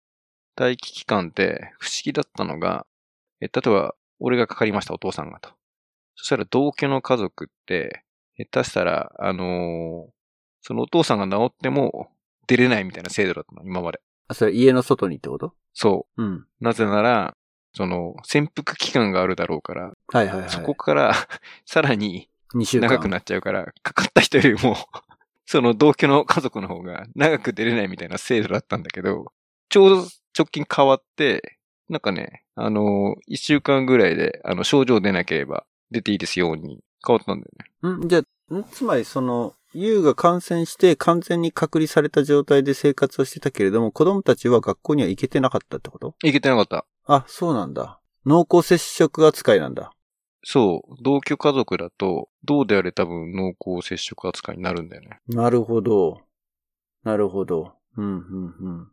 [0.57, 2.85] 待機期間って不思議だったのが、
[3.41, 5.49] え、例えば、俺がかかりました、お父さんがと。
[6.15, 8.05] そしたら同居の家族って、
[8.37, 10.11] 下手したら、あのー
[10.61, 12.11] そのお父さんが治っても
[12.47, 14.01] 出れないみたいな制度だったの、今まで。
[14.29, 15.53] あ、それ家の外にってこと？
[15.73, 16.21] そう。
[16.23, 16.45] うん。
[16.61, 17.35] なぜなら、
[17.73, 20.49] その、潜伏期間があるだろうから、はいはいはい。
[20.49, 21.13] そこから、
[21.65, 22.89] さらに2週間。
[22.89, 24.75] 長くなっちゃうから、かかった人よりも、
[25.51, 29.33] その同居の家族の方が長く出れないみたいな制度だったんだけど、
[29.69, 29.95] ちょうど
[30.37, 31.57] 直近変わって、
[31.89, 38.05] なんかね、あの、一週間ぐらいで、あの、症状出なければ出ていいですように変わったんだよね。
[38.05, 46.13] んじゃあ、んつまりその、ユウが感染して完全に隔離された状態で生活をしてたけれども、子供たちは学校には行けてなかったってこと？
[46.23, 46.85] いけてなかった。
[47.07, 47.99] あ、そうなんだ。
[48.23, 49.93] 濃厚接触扱いなんだ。
[50.43, 55.19] そう、同居家族だと、どうであれ多分濃厚接触扱いになるんだよね。
[55.27, 56.21] なるほど。
[57.03, 57.73] なるほど。
[57.97, 58.87] うん、うん、うん。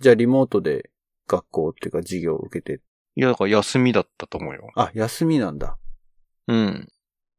[0.00, 0.90] じゃあリモートで
[1.28, 2.82] 学校っていうか授業を受けて。
[3.14, 4.68] いや、だから休みだったと思うよ。
[4.74, 5.78] あ、休みなんだ。
[6.48, 6.88] うん。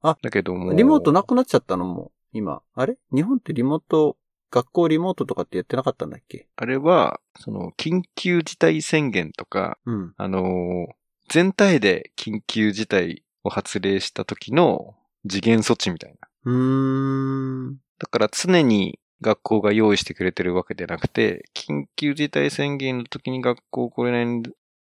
[0.01, 0.73] あだけども。
[0.73, 2.61] リモートなくなっちゃったのも、今。
[2.73, 2.97] あれ？
[3.13, 4.17] 日本ってリモート、
[4.49, 6.47] 学校リモートとかってやってなかったんだっけ？
[6.55, 10.13] あれは、その、緊急事態宣言とか、うん。
[10.15, 10.93] あのー
[11.29, 14.95] 全体で緊急事態を発令した時の
[15.27, 16.27] 次元措置みたいな。
[16.45, 17.73] うーん。
[17.99, 24.43] だから常に学校が用意してくれてるわけでなくて、緊急事態宣言の時に学校来れない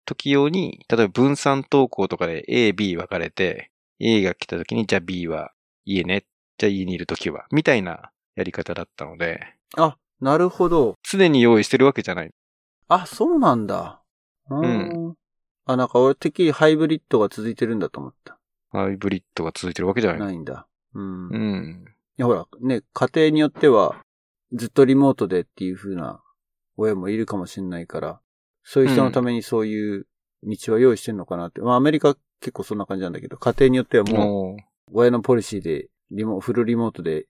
[0.05, 5.53] 時用に、例えば分散登校とかで A、B 分かれて、A が来た時に、じゃあ B は
[5.85, 6.25] 家ね、
[6.59, 9.41] じゃあ家にいる時は、みたいなやり方だったので、
[9.77, 10.95] あ、なるほど。
[11.03, 12.31] 常に用意してるわけじゃない。
[12.89, 14.03] あ、そうなんだ。
[14.51, 14.67] うー
[15.11, 15.15] ん。
[15.67, 18.38] あ、なんか俺てっきりハイブリッドが続いてるんだと思った。
[18.71, 20.21] ハイブリッドが続いてるわけじゃない。
[20.21, 20.67] ないんだ。
[20.95, 21.31] うん。
[21.33, 21.85] いうん。
[22.17, 23.97] や、ほら、ね、家庭によっては、
[24.53, 26.23] ずっとリモートでっていう風な
[26.77, 28.21] 親もいるかもしれないから、
[28.63, 30.07] そういう人のためにそういう
[30.43, 31.61] 道は用意してんのかなって。
[31.61, 34.57] まあアメリカ結構そんな感じなんだけど、家庭によってはもうも
[34.93, 37.27] 親のポリシーでリモ、フルリモートで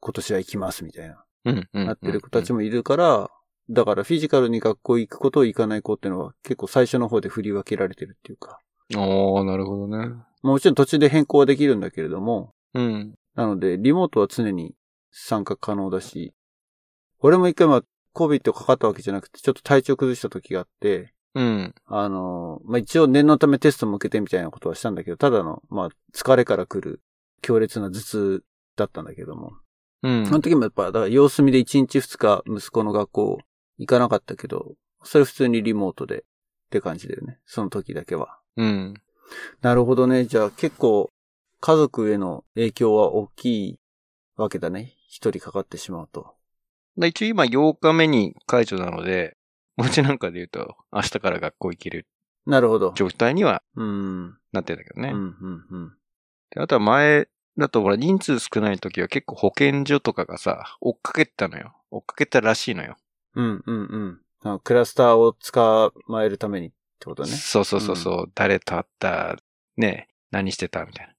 [0.00, 1.86] 今年は行きますみたいな、う、うん、うん。
[1.86, 2.56] なってる子たちも。
[2.56, 3.30] もいるから、
[3.68, 8.60] だからフィジカルに学校行く子と行かない子っていうのは結構最初の方で振り分けられてるっていうか、
[8.94, 10.14] おー、なるほどね。
[10.42, 13.14] もちろん途中で変更はできるんだけれども、うん。
[13.34, 14.74] なので、リモートは常に
[15.10, 16.34] 参加可能だし、
[17.20, 17.82] 俺も一回まあ、
[18.14, 21.74] COVID かかったわけじゃなくて、ちょっと体調崩した時があって、うん。
[21.86, 27.02] あの、まあ、一応念のためテストも受けてみたいなことはしたんだけど、ただの、まあ、疲れから来る
[27.42, 28.44] 強烈な頭痛
[28.76, 29.52] だったんだけども。
[30.02, 30.26] うん。
[30.26, 33.38] その時もやっぱ、だから様子見で1日2日息子の学校
[33.78, 36.22] 行かなかったけど、それ普通にリモートでっ
[36.70, 37.38] て感じだよね。
[37.44, 38.38] その時だけは。
[38.56, 38.94] うん。
[39.60, 40.26] なるほどね。
[40.26, 41.10] じゃあ結構
[41.60, 43.78] 家族への影響は大きい
[44.36, 44.94] わけだね。
[45.08, 46.34] 一人かかってしまうと。
[46.98, 49.36] だ一応今8日目に解除なので、
[49.78, 52.06] うちなんかで言うと、明日から学校行ける
[52.46, 52.92] なるほど。
[52.94, 54.38] 状態にはうん。
[54.52, 55.10] なってるんだけどね。
[55.10, 55.92] うん、うん、うん。
[56.50, 61.74] であとは前だとほら人数少ない時は結構保健所とかがさ、追っかけてたのよ。
[61.90, 62.96] 追っかけてたらしいのよ。
[63.34, 64.60] うん、うん、うん。
[64.60, 67.28] クラスターを捕まえるためにってことね。
[67.28, 69.36] そうそうそうそう、誰と会った、
[69.76, 70.84] ね、何してた？
[70.84, 71.12] みたいな。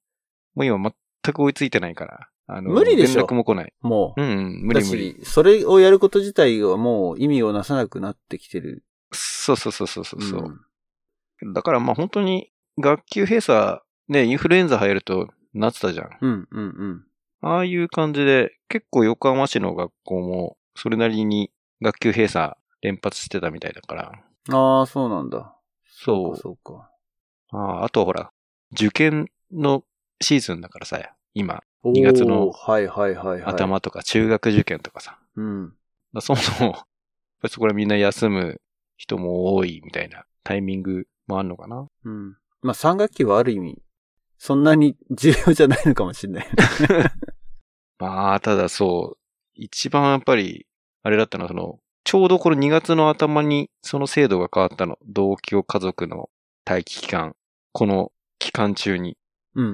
[0.55, 2.29] もう今全く追いついてないから。
[2.47, 3.73] あの、無理でしょ連絡も来ない。
[3.81, 4.21] もう。
[4.21, 5.11] うん、うん、無だ理無理。
[5.23, 8.85] し、それをやること自体がもう意味をなさなくなってきてる。
[9.11, 11.45] そうそうそうそうそう。
[11.45, 16.09] んだからまあ本当に学級閉鎖、ね、インフルエンザ入るとなってたじゃん。
[16.21, 17.03] うん、うん、うん。
[17.41, 24.11] ああいう感じで、結構横浜市の学校も、それなりに学級閉鎖連発してたみたいだから。
[24.49, 25.53] ああ、そうなんだ。
[25.97, 26.37] そう。
[26.37, 26.91] そうか。
[27.49, 28.31] あああとはほら、
[28.71, 29.83] 受験の
[30.21, 30.99] シーズンだからさ、
[31.33, 32.51] 今、おー2月の。
[33.45, 35.19] 頭とか中学受験とかさ。
[35.35, 35.73] うん。
[36.19, 36.75] そもそも、
[37.49, 38.61] そこらみんな休む
[38.97, 41.87] 人も多いみたいなタイミングもあるのかな。
[42.05, 42.37] うん。
[42.61, 43.81] まあ、3学期はある意味、
[44.37, 46.47] そんなに重要じゃないのかもしれない。
[47.97, 49.17] まあ、ただそう、
[49.55, 50.67] 一番やっぱり、
[51.01, 54.97] あれだったのは、その、ちょうどこの2月の頭にその制度が変わったの。
[55.05, 56.29] 同居家族の
[56.65, 57.35] 待機期間。
[57.73, 59.17] この期間中に。
[59.55, 59.73] うんうん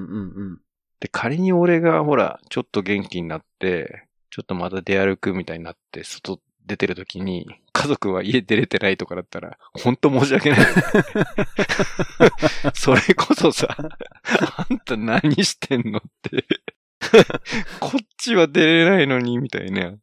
[0.54, 0.60] ん。
[0.98, 10.58] で、仮に俺がほら、ちょっと元気になって、ちょっとまた出歩くみたいになって、外出てる時に、家族は家出れてないとかだったら、ほんと申し訳ない。
[12.74, 16.44] それこそさ、あんた何してんのって。
[17.78, 19.94] こっちは出れないのに、みたいな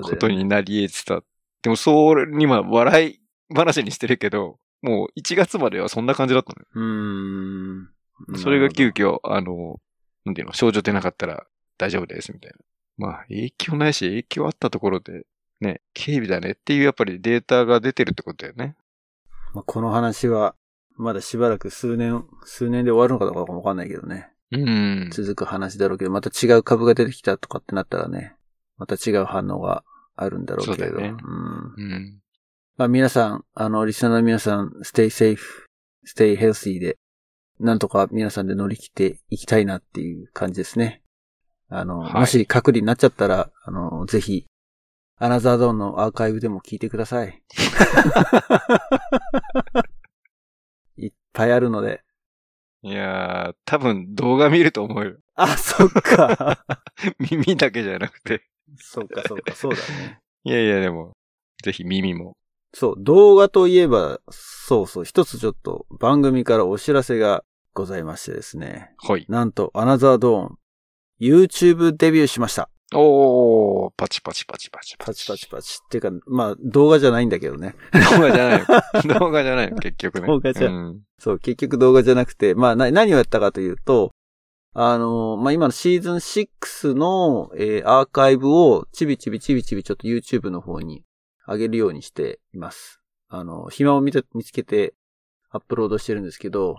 [0.00, 1.24] ことになり得てた。
[1.68, 3.20] でも、それには笑い
[3.54, 6.66] 話にしてるけど、もう1月まではそんな感じだったのよ。
[6.74, 8.38] うーん。
[8.38, 9.76] それが急急遽、あの、
[10.24, 12.56] なんていうの、症状出なかったら大丈夫です、みたいな。
[12.96, 15.26] まあ、影響ないし、影響あったところで、
[15.60, 18.74] ね、警備だねっていうやっぱりデータが出てるってことだよね。
[19.52, 20.54] まあ、この話は、
[20.96, 24.30] まだしばらく数年、数年で終わるのかどうかわかんないけどね。
[24.52, 25.10] うん。
[25.12, 28.36] 続く話だろうけど、また違う株が出てきたとかってなったらね、
[28.78, 29.84] また違う反応が
[30.20, 30.96] あるんだろうけれど。
[30.96, 31.12] そうねん。
[31.12, 32.20] うん。
[32.76, 35.38] まあ皆さん、あの、リスナーの皆さん、stay safe,
[36.06, 36.98] stay healthy で、
[37.60, 41.02] なんとか皆さんで乗り切っていきたいなっていう感じですね。
[41.68, 44.46] あの、はいもし隔離になっちゃったら、あの、ぜひ、
[45.16, 47.42] アナザードーンのアーカイブでも聞いてください。
[50.96, 52.02] いっぱいあるので。
[52.82, 55.16] いやー、多分動画見ると思うよ。
[55.34, 56.64] あ、そっか。
[57.30, 58.48] 耳だけじゃなくて。
[58.76, 60.20] そうか、そうか、そうだね。
[60.44, 61.12] いやいや、でも、
[61.62, 62.36] ぜひ耳も。
[62.74, 68.92] そう、動画といえば、そうそう、一つちょっと番組からお知らせがございましてですね。
[68.98, 69.26] ほい。
[69.28, 70.58] なんと、アナザードーン、
[71.20, 72.70] YouTube デビューしました。
[72.94, 75.78] おー、パチパチパチパチパチパチパチ。
[75.84, 77.74] っていうか、まあ、動画じゃないんだけどね。
[77.92, 78.66] 動画じゃないよ。
[79.18, 80.26] 動画じゃないよ、結局ね。
[80.26, 81.02] 動画じゃうん。
[81.18, 84.10] そう、結局動画じゃなくて、まあ、な、何をやったかというと、
[84.80, 91.02] あのまあ、今のシーズン6の、えーアーカイブをちびちびちびちびちょっと YouTube の方に
[91.48, 93.00] 上げるようにしています。
[93.28, 94.94] あの、暇を見て、見つけて
[95.50, 96.76] アップロードしてるんですけど、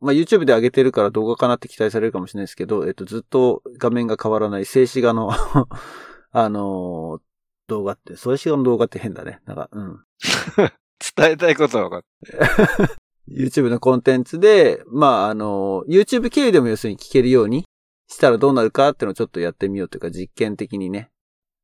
[0.00, 5.32] まあ、YouTube で上げてるから動画かなって期待されるかもしれないですけど、えっと、ずっと画面が変わらない静止画の、
[6.30, 7.18] あの
[7.66, 9.40] 動画って、静止画の動画って変だね。
[9.46, 10.04] なんか、うん。
[11.16, 17.64] 伝えたいことは分かって YouTube のコンテンツで、まあ、あの、YouTube 経由でも要するに聞けるように
[18.08, 21.10] したらどうなるかっていうのをちょっとやってみようというか実験的にね、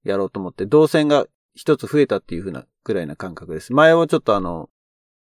[0.05, 3.73] やろうと思って、動線が一つ増えたっていう風なぐらいな感覚です。
[3.73, 4.69] 前はちょっとあの、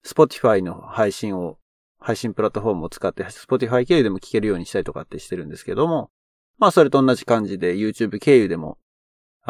[0.05, 1.57] Spotify の配信を、
[1.99, 6.09] 配信プラットフォームを使って Spotify 経由でも聞けるようにしたりとかってしてるんですけども、
[6.57, 8.77] まあそれと同じ感じで YouTube 経由でも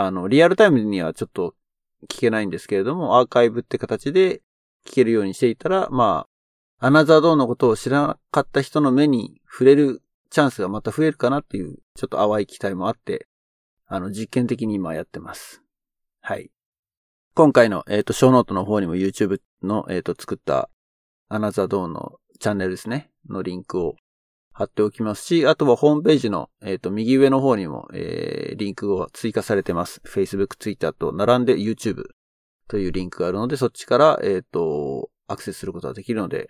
[0.02, 1.56] あの、リアルタイムにはちょっと
[2.08, 4.42] 聞けないんですけれども、アーカイブって形で
[4.88, 6.29] 聞けるようにしていたら、まあ、
[6.82, 13.28] アナザードーンのことを知らなかった人の目に触れるチャンスがまた増えるかなっていう、ちょっと淡い期待もあって、
[13.86, 15.62] あの、実験的に今やってます。
[16.22, 16.52] はい。
[17.34, 20.70] 今回の、えっ、ー、と、ショーノートの方にも YouTube の、えっ、ー、と、作った
[21.28, 23.12] アナザードーンのチャンネルですね。
[23.30, 23.96] のリンクを
[24.54, 30.02] 貼っておきますし、あとはホームページの、えっ、ー、と、右上の方にも、えー、リンクを追加されてます。
[30.06, 32.04] Facebook、Twitter と並んで YouTube
[32.70, 36.50] というリンクがあるので、そっちから、えっ、ー、と、アクセスすることができるので、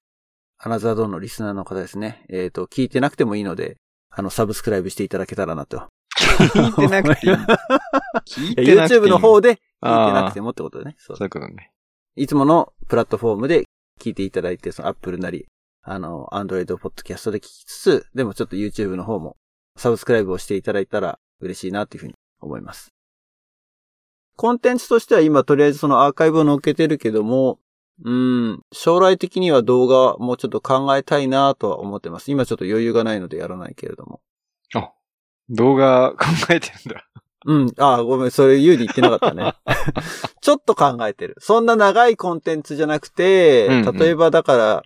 [0.62, 2.26] アナザードーンのリスナーの方ですね。
[2.28, 3.78] えっ、ー、と、聞いてなくてもいいので、
[4.10, 5.88] あの、サブスクライブしていただけたらなと。
[6.20, 7.34] 聞いてなくていい。
[8.28, 9.02] 聞いてなくていい。
[9.02, 10.96] YouTube の方で聞いてなくてもってことね。
[10.98, 11.18] そう。
[11.18, 11.72] そういうことね。
[12.18, 13.70] いつものプラットフォームで
[14.02, 15.48] 聞いていただいて、その Apple なり、
[15.82, 19.38] あの、Android Podcast で聞きつつ、でもちょっと YouTube の方も
[19.78, 22.90] サブスクライブをしていただいたら嬉しいなというふうに思います。
[24.36, 27.60] コンテンツとしては今とりあえずそのアーカイブを載っけてるけども、
[28.04, 32.32] うん、将来的には動画もうちょっと考えたいなとは思ってます。
[32.32, 34.22] 今ちょっと余裕がないのでやらないけれども。
[34.74, 34.92] あ、
[35.50, 37.06] 動画考えてるんだ。
[37.46, 37.74] うん。
[37.78, 39.54] あ、ごめん、それ言うに言ってなかったね。
[40.42, 41.36] ちょっと考えてる。
[41.40, 44.84] そんな長いコンテンツじゃなくて、うんうん、例えばだから、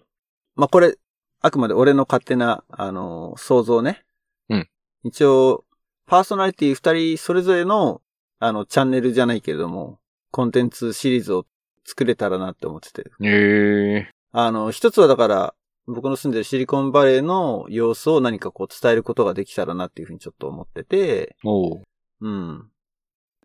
[0.55, 0.97] まあ、これ、
[1.41, 4.05] あくまで俺の勝手な、あのー、想像ね。
[4.49, 4.69] うん。
[5.03, 5.65] 一応、
[6.05, 8.01] パーソナリティ二人それぞれの、
[8.39, 9.99] あの、チャンネルじゃないけれども、
[10.31, 11.45] コンテンツシリーズを
[11.85, 13.11] 作れたらなって思ってて。
[13.21, 14.09] へえ。
[14.31, 21.35] あの、一つはだから、僕の住んでるシリコンバレーの様子を何かこう伝えることができたらなっていうふうにちょっと思ってて。
[21.43, 21.81] おう。
[22.21, 22.69] うん。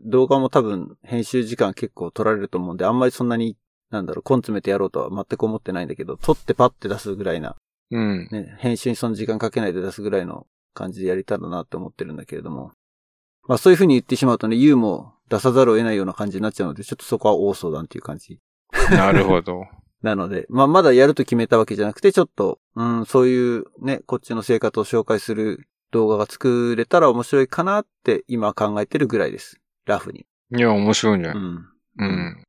[0.05, 3.57] 動画も多分編集時間結構取られると思うんで、あんまりそんなに、
[3.91, 7.57] なんだろう、根詰めてやろうとは全く思ってないんだけど、撮ってパッて出すぐらいな。
[7.91, 8.29] うん。
[8.31, 12.73] ね、編集にその時間かけないで出すぐらいの感じでやりたらなって思ってるんだけれども。
[13.49, 18.41] まあそういうふうに言ってしまうとね、ユーも出さざるを得ないような感じになっちゃうので、ちょっとそこは大相談っていう感じ。
[18.91, 19.67] なるほど。
[20.03, 29.61] なので、まあまだやると決めたわけじゃなくて、ちょっと、うん、そういうね、こっちの生活を紹介する動画が作れたら面白いかなって今考えてるぐらいです。
[29.87, 30.27] ラフに。
[30.57, 31.33] いや、面白いね。
[31.35, 31.69] うん。
[31.99, 32.45] うん。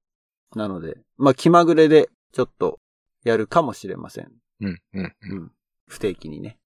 [0.56, 2.80] なので、まあ気まぐれでちょっと
[3.24, 4.32] やるかもしれません。
[4.62, 5.52] うん、うん、うん。
[5.88, 6.60] 不定期にね。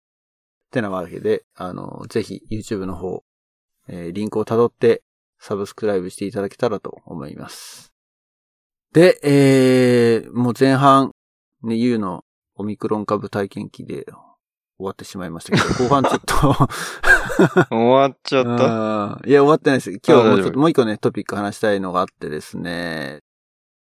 [0.68, 3.24] ってなわけで、あの、ぜひ YouTube の方、
[3.88, 5.04] えー、リンクを辿って
[5.44, 7.92] サブスクライブしていただけたらと思います。
[8.94, 11.12] で、えー、もう前半、
[11.64, 12.24] ね、U の
[12.56, 14.16] オミクロン株体験記で終
[14.86, 16.36] わってしまいましたけど、 後半ちょっと
[17.76, 19.28] 終わっちゃった？
[19.28, 19.92] いや、終わってないです。
[19.92, 23.22] 今日はもうちょっともう一個ね、トピック話したいのがあってですね、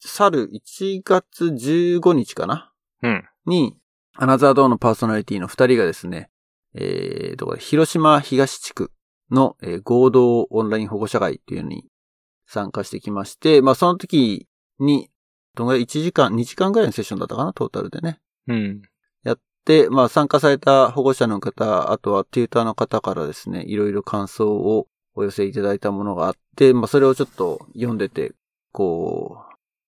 [0.01, 2.73] 去る1月15日かな？
[3.03, 3.25] うん。
[3.47, 3.77] に、
[4.17, 6.31] アナザードーのパーソナリティの二人がですね、
[6.75, 8.91] えー、どこ広島東地区
[9.35, 11.85] の、えー、合同オンライン保護者会っていうのに
[12.47, 14.47] 参加してきまして、まあその時
[14.79, 15.11] に、
[15.55, 18.19] どのぐらい1時間、2時間ぐらいのセッションだったかな、トータルでね。
[18.49, 18.83] うん。
[19.65, 28.33] で、まあ参加された保護者の方、あとはテューターの方からですね、いろいろ感想をお寄せいただいたものがあって、まあそれをちょっと読んでて、
[28.73, 29.39] こ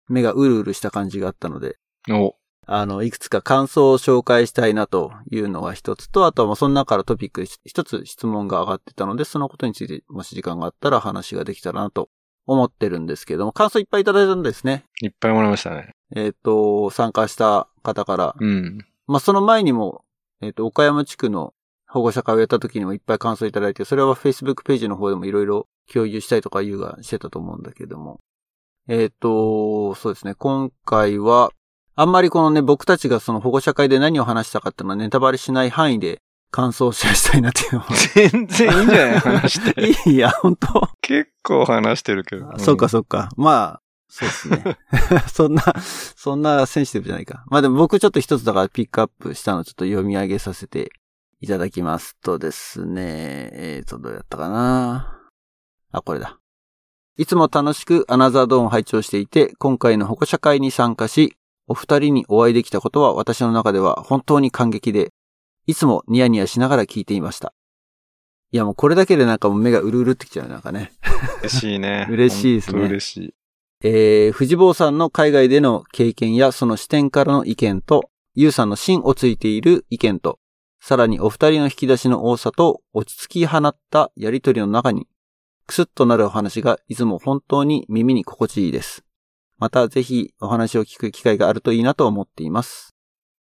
[0.08, 1.76] う、目がうるうるした感じがあったので、
[2.08, 2.36] お
[2.68, 12.10] あの、いくつか感想を紹介したいなというのが一つと、あとはまあその中からトピック一つ質問が上がってたので、そのことについてもし時間があったら話ができたらなと
[12.44, 14.84] 思ってるんですけども、感想いっぱいいただいたんですね。
[15.00, 15.94] いっぱいもらいましたね。
[16.14, 18.78] えっ、と、参加した方から、うん。
[19.06, 20.04] まあ、その前にも、
[20.40, 21.54] えっ、ー、と、岡山地区の
[21.88, 28.20] 保護者会をやった時にもいっぱい感想いただいて、それは Facebook ページの方でもいろいろ共有したいとか言うがしてたと思うんだけども。
[28.88, 30.34] えっ、ー、と、そうですね。
[30.34, 31.50] 今回は、
[31.98, 37.86] あんまりこのね、僕たちがその保護者会で何を話したかっていうのはネタバレしない範囲で感想をシェアしたいなっていうのは。
[38.14, 40.10] 全然いいんじゃない話して。
[40.10, 42.50] いや、本当結構話してるけど。
[42.50, 43.30] うん、そっかそっか。
[43.36, 44.78] まあ、そうですね。
[45.32, 47.44] そんな、そんなセンシティブじゃないか。
[47.46, 50.90] まあでも僕ちょっと一つだからピックアップしたのをちょっと読み上げさせて
[51.40, 55.18] いただきますとですね、えーと、どうやったかな
[55.92, 56.38] あ、これだ。
[57.16, 61.34] いつも楽しくアナザードーンを拝聴していて、今回の保護者会に参加し、
[61.68, 65.12] お二人にお会いできたことは私の中では本当に感激で、
[65.66, 67.52] いつもニヤニヤしながら聞いていました。
[68.52, 70.92] いやもうこれだけでなんかもう目がうるうるってきちゃうなんかね。
[71.40, 72.06] 嬉しいね。
[72.10, 72.82] 嬉しいですね。
[72.82, 73.34] 嬉しい。
[73.82, 80.38] えー、藤坊さんの海外での経験やその視点からの意見と、ゆうさんの芯をついている意見と、
[80.80, 85.06] さらにお二人の引き出しの多さと落ち着き放ったやりとりの中に、
[85.66, 89.05] クスッとなるお話がいつも本当に耳に心地いいです。
[89.58, 92.94] またぜひお話を聞く機会があるといいなと思っています。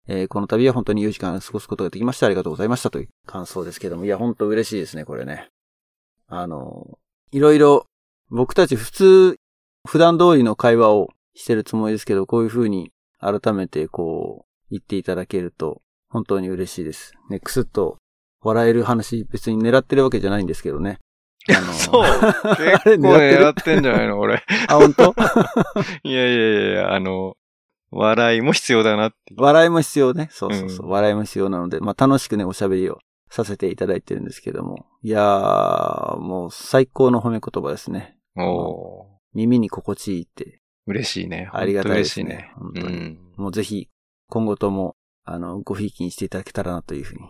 [0.08, 2.26] えー、この度は本当に良い時間を過ごすことができました。
[2.26, 5.50] ありがとうございましたという感想ですけども、いや、本当嬉しいですね、これね。
[6.28, 6.98] あの、
[7.32, 7.86] いろいろ
[8.30, 9.36] 僕たち普通、
[9.88, 17.14] 普段通りの会話をしてるつもりですけど、こういう風に改めてこう、言っていただけると、本当に嬉しいです。
[17.30, 17.98] ね、くすっと
[18.42, 21.00] 笑える話、別に狙ってるわけじゃないんですけどね。
[21.50, 22.04] あの そう。
[22.84, 24.44] 結構狙ってんじゃないの俺。
[24.68, 25.16] あ、本当？
[26.04, 27.36] いやいやいや、あの、
[27.92, 29.34] 笑いも必要だなって。
[29.38, 30.30] 笑いも必要ね。
[30.32, 30.86] そうそうそう。
[30.86, 34.86] うん、笑いも必要なので、まあ楽しくね、おしゃべりをさせていただいてるんですけども。
[35.02, 38.18] いやー、もう最高の褒め言葉ですね。
[38.38, 40.62] お耳に心地いいって。
[40.88, 41.50] 嬉しいね。
[41.54, 42.30] ありがたいですね。
[42.30, 42.88] ね本当に。
[42.88, 43.90] うん、もうぜひ、
[44.30, 47.22] 今後とも、あの、ごひいきにしていただけたらなというふうに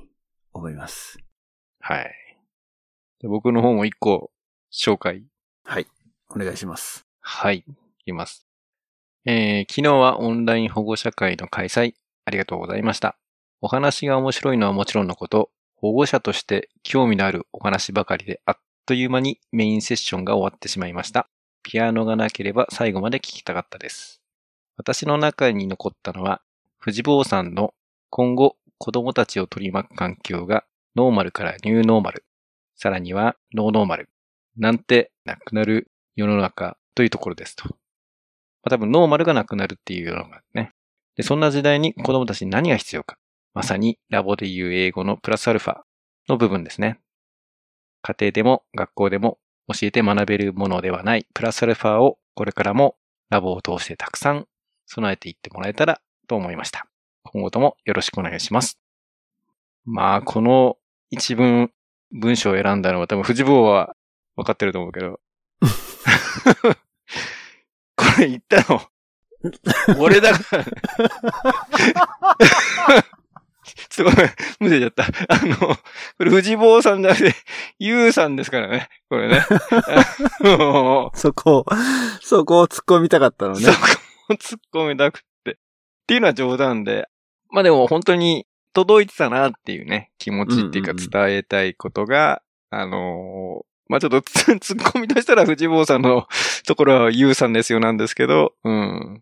[0.53, 1.17] 思います。
[1.79, 2.20] はい。
[3.27, 4.31] 僕の方も一個
[4.71, 5.23] 紹介。
[5.63, 5.87] はい。
[6.29, 7.05] お願いします。
[7.19, 7.57] はい。
[7.57, 7.63] い
[8.05, 8.47] きます。
[9.25, 11.93] えー、昨日はオンライン保護者会の開催、
[12.25, 13.17] ありがとうございました。
[13.61, 21.29] お話が面白いのはもちろんのこと、保護者として興味のあるお話ばかりであっという間にメインセッションが終わってしまいました。
[21.63, 24.21] ピアノがなければ最後まで聞きたかったです。
[24.77, 26.41] 私の中に残ったのは、
[26.79, 27.73] 藤坊さんの
[28.09, 30.65] 今後子供たちを取り巻く環境が
[30.95, 32.25] ノーマルからニューノーマル、
[32.81, 34.09] さらにはノーノーマル、
[34.57, 37.69] なんてなくなる世の中というところですと。
[37.69, 37.75] ま
[38.63, 40.73] あ、多分ノーマルがなくなるっていう世の中ね。
[41.15, 43.19] で、そんな時代に子供たちに何が必要か。
[43.53, 45.81] まさにラボで言う英語のプラスアルファ
[46.27, 46.99] の部分ですね。
[48.01, 49.37] 家庭でも学校でも
[49.71, 52.95] 教えて学べるものではないプラスアルファをこれからも
[53.29, 54.47] ラボを通してたくさん
[54.87, 56.87] 備えていってもらえたらと思いました。
[57.25, 58.79] 今後ともよろしくお願いします。
[59.85, 60.77] まあ、この
[61.11, 61.71] 一文
[62.11, 63.95] 文章を選んだのは多分藤坊は
[64.35, 65.19] 分かってると思うけど。
[67.95, 68.81] これ言ったの？
[69.97, 70.65] 俺だから。
[73.89, 74.13] すごい、
[74.59, 75.03] むせちゃった。
[75.03, 75.07] あ
[75.45, 75.77] の、こ
[76.19, 77.33] れ藤坊さんじゃなくて、
[77.79, 78.89] ゆうさんですからね。
[79.09, 79.45] これね。
[81.13, 81.65] そこ、
[82.21, 83.59] そこを突っ込みたかったのね。
[83.59, 83.77] そこ
[84.29, 85.51] を突っ込みたくって。
[85.51, 85.55] っ
[86.07, 87.07] ていうのは冗談で。
[87.49, 96.27] まあでも本当に届いてたなっていうね、気持ちっていうか伝えたいことが、あのー、まあちょっと 突っ込み出したら藤坊さんの
[96.65, 99.21] ところはゆうさんですよなんですけど、うん。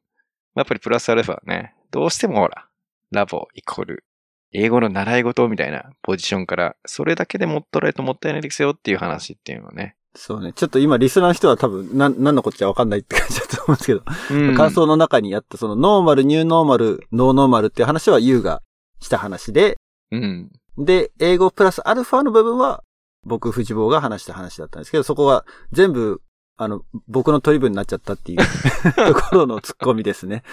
[0.55, 2.67] やっぱりプラスアルファね、どうしてもほら、
[3.11, 4.03] ラボイコール、
[4.51, 9.95] 英語の習い事みたいなポジションから、それだけでもっとらいともったいないですよっていう話っていうのね。
[10.15, 10.53] そうね。
[10.53, 18.61] ちょっと今、リスナーの人は多分、な、何のこっちゃわかんないって感じだと思うんですけど、うん、感想の中にあった、その、ノーマル、ニューノーマル、ノーノーマルっていう話は、ユーが
[18.99, 19.77] した話で、
[20.11, 20.51] うん。
[20.77, 22.83] で、英語プラスアルファの部分は、
[23.23, 26.21] 僕、藤坊が話した話だったんですけど、そこは全部、
[26.57, 28.37] あの、僕の取り分になっちゃったっていう
[28.95, 30.43] ところの突っ込みですね。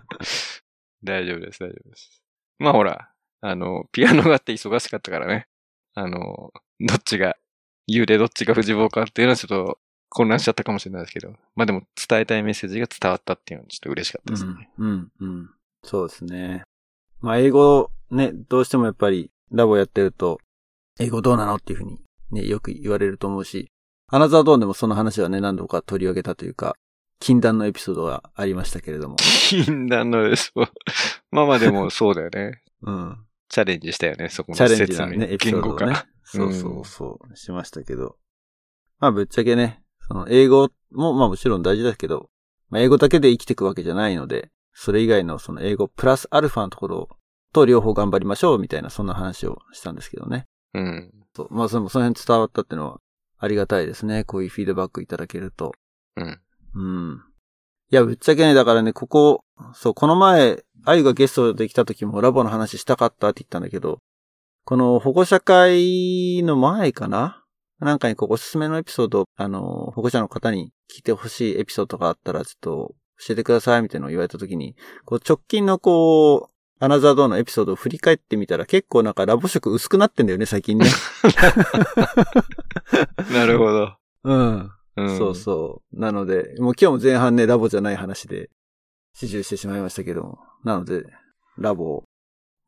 [1.04, 2.22] 大丈夫です、大丈夫です。
[2.58, 5.46] まあほら、あの、ピアノがあって忙しかったからね。
[5.94, 7.36] あの、どっちが、
[7.86, 9.78] 言うでどっちが藤坊かっていうのはちょっと
[10.08, 11.34] 混乱しちゃったかもしれないですけど。
[11.54, 14.70] まあでも伝えたいメッセージが伝わったっていうのはちょっと嬉しかったですね。
[14.78, 15.50] うん、うん、うん。
[15.84, 16.64] そうですね。
[17.20, 20.38] まあ、英語ね、どうしてもやっぱりラボやってると、
[20.98, 22.00] 英語どうなのっていうふうに
[22.30, 23.70] ね、よく言われると思うし、
[24.08, 26.76] アナザードーンでもその話はね、何度か取り上げたというか、
[27.18, 29.16] 禁断のエピソードがありましたけれども。
[29.16, 30.52] 禁断のです。
[31.30, 32.62] まあまあでもそうだよね。
[32.82, 33.18] うん。
[33.48, 36.02] チャレンジしたよね、そこのチャレンジだね、エピソードがね。
[36.24, 38.16] そうそうそう、しましたけど。
[38.98, 42.30] まあぶっちゃけね、その英語もまあもちろん大事だけど、
[42.70, 47.08] まあ英語だけで生きていくわけじゃないので、それ以外のその英語プラスアルファのところ
[47.52, 50.44] と両方頑張りましょうみたいなそんな話をしたんですけどね。
[50.74, 51.10] うん。
[51.34, 53.00] そうまあそのその辺伝わったってのは
[53.38, 54.24] ありがたいですね。
[54.24, 55.72] こういうフィードバックいただけると。
[56.16, 56.40] うん。
[56.74, 57.22] うん。
[57.90, 63.98] いや、ぶっちゃけね、だからね、ここ、そう、この前、あゆがゲストで来た時もラボの話したかったって言ったんだけど、
[64.64, 67.44] この保護者会の前かな？
[67.78, 80.86] なんかにこうおすすめのエピソード、あの、保護者の方に聞いてほしいエピソードがあったら、ちょっと教えてくださいみたいなのを言われたときに、こう直近のこう、アナザードーのエピソードを振り返ってみたら結構なんかラボ色薄くなってんだよね、最近ね。
[83.32, 83.96] なるほど。
[84.24, 84.70] うん。
[84.96, 86.00] うん、そうそう。
[86.00, 88.50] なので、もう今日も前半ね、ラボじゃない話で、
[89.14, 90.38] 始終してしまいましたけども。
[90.64, 91.04] なので、
[91.58, 92.04] ラボ、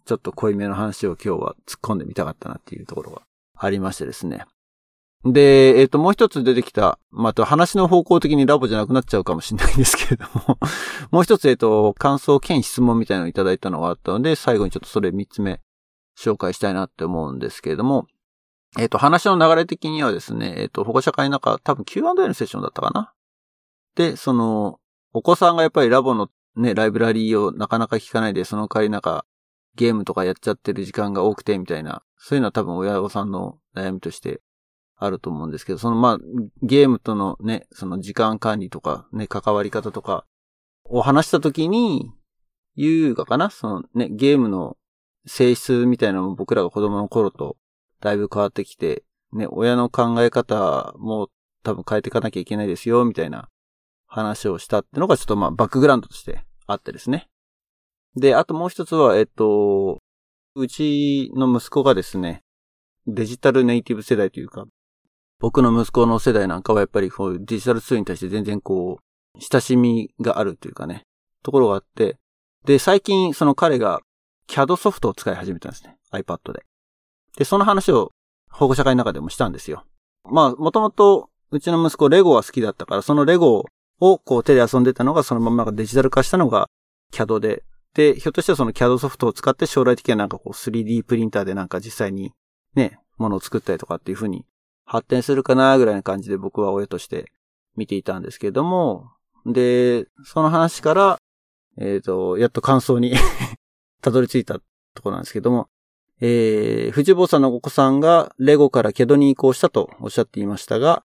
[0.04, 3.22] ちょっと濃いめの話を今日は突っ込んでみたかったなっていうところが
[3.56, 4.46] ありましてですね。
[5.24, 10.58] で、えっ、ー、と、もう一つ出てきた、また話の方向的にラボじゃなくなっちゃうかもしれないんですけれども
[11.10, 15.60] もう一つ、えっ、ー、と、感想兼質問みたいなのをいただいたのがあったので、最後にちょっとそれ三つ目
[16.16, 18.06] 紹介したいなって思うんですけれども、
[18.78, 23.12] えっ、ー、と、話の流れ的にはですね、えっ、と、保護者会の中、多分 Q&A のセッションだったかな？
[23.96, 24.78] で、その、
[25.12, 29.24] お子さんがやっぱりラボのね、ライブラリーをなかなか聞かないで、その代わりなんか、
[29.74, 34.40] ゲームとかやっちゃってる時間が多くて、みたいな、そういうのは多分親御さんの悩みとして
[35.00, 36.18] あると思うんですけど、そのまあ、
[36.62, 40.26] ゲームとのね、その時間管理とか、ね、関わり方とか
[40.84, 42.10] を話したときに、
[42.74, 43.50] 優雅かな？
[43.50, 44.76] そのね、ゲームの
[45.26, 47.56] 性質みたいなのも僕らが子供の頃と
[48.00, 51.28] だいぶ変わってきて、ね、親の考え方も
[51.62, 53.48] 多分変えていかなきゃいけないですよ、みたいな
[54.06, 57.28] 話をしたってのがちょっとまあバックグラウンドとしてあってですね。
[58.16, 59.98] で、あともう一つは、えっと、
[60.54, 62.42] うちの息子がですね、
[63.06, 64.66] デジタルネイティブ世代というか、
[65.40, 71.02] 僕の息子の世代なんかはやっぱりこうデジタルツールに対して全然こう、親しみがあるというかね、
[71.42, 72.16] ところがあって、
[72.64, 74.00] で、最近その彼が
[74.48, 75.96] CAD ソフトを使い始めたんですね。
[76.12, 76.64] iPad で。
[77.36, 78.10] で、その話を
[78.50, 79.84] 保護者会の中でもしたんですよ。
[80.24, 83.64] まあ、もともとうちの息子レゴは好きだったから、そのレゴ
[84.00, 86.68] をこう手で遊んでたのがそのままデジタル化したのが
[87.12, 87.62] CAD で、
[87.94, 92.32] で、ひょっとしたらその CAD ソフトを使って将来的にはなんかこう 3D プリンターでなんか実際に
[92.74, 94.44] ね、ものを作ったりとかっていう風に
[94.88, 97.30] 発展するかなぐらいな感じで僕は親として
[97.76, 99.10] 見ていたんですけれども、
[99.44, 101.18] で、その話から、
[101.76, 103.12] えっ、ー、と、やっと感想に
[104.00, 104.54] たどり着いた
[104.94, 105.68] ところなんですけども、
[106.20, 111.04] えー、藤坊さんのお子さんがレゴからケドに移行したとおっしゃっていましたが、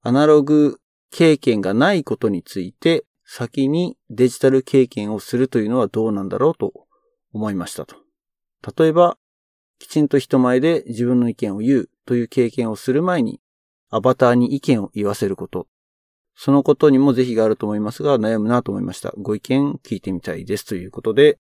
[0.00, 6.72] アナログ経験がないことについて先にデジタル経験をするというのはどうなんだろうと
[7.34, 7.96] 思いましたと。
[8.74, 9.18] 例えば、
[9.78, 13.38] きちんと人前で自分の意見を言うという経験をする前に、
[13.90, 15.66] アバターに意見を言わせること。
[16.34, 19.12] そのことにも是非があると思いますが、悩むなと思いました。
[19.18, 21.38] ご意見聞いてみたいですということで、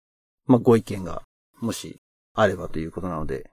[0.46, 1.22] まあ、ご意見が、
[1.60, 1.98] もし、
[2.34, 3.50] あればということなので、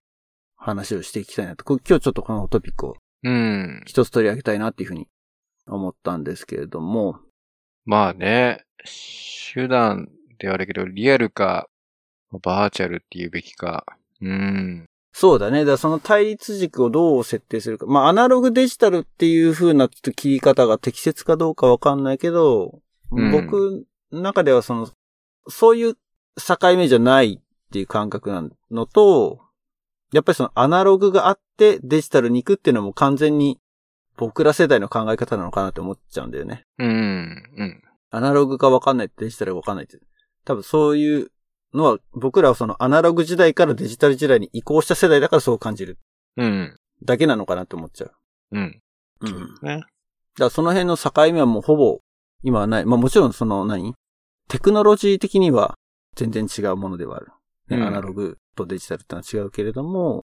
[0.56, 1.66] 話をしていきたいなと。
[1.66, 3.82] 今日ちょっとこのトピックを、うん。
[3.88, 5.08] 一つ取り上げたいなっていうふうに
[5.66, 7.20] 思ったんですけれども、
[7.86, 8.66] まあね、
[9.54, 11.70] 手段ではあるけど、リアルか、
[12.44, 13.86] バーチャルって言うべきか。
[14.22, 14.89] うん。
[15.20, 15.60] そうだね。
[15.60, 17.86] だからその対立軸をどう設定するか。
[17.86, 22.80] まあ、アナログデジタルっていう風な切り方が適切かどうかわかんないけど、
[23.12, 24.88] うん、僕の中ではその、
[25.50, 29.42] そういう境目じゃないっていう感覚なのと、
[30.14, 33.60] やっぱりそのアナログがあってデジタルに行くっていうのも完全に
[34.16, 36.64] 僕ら世代の考え方なのかなって思っちゃうんだよね。
[36.78, 37.44] うん。
[37.58, 37.84] うん。
[38.10, 40.00] アナログがわかんないってデジタルがわかんないって。
[40.46, 41.32] 多分そういう
[41.74, 45.98] のは、僕らはそのアナログ時代からデジタル時代に移行した世代だからそう感じる。
[46.38, 46.76] うん。
[47.04, 48.12] だけなのかなって思っちゃう。
[48.52, 48.82] うん。
[49.22, 49.32] うん。
[49.62, 49.78] ね。
[49.78, 49.86] だか
[50.38, 52.00] らその辺の境目はもうほぼ
[52.44, 52.86] 今はない。
[52.86, 53.94] まあもちろんその何？
[54.48, 55.76] テクノロジー的には
[56.16, 57.28] 全然違うものではある。
[57.70, 60.24] ね、うん、アナログとデジタルってのは違うけれども、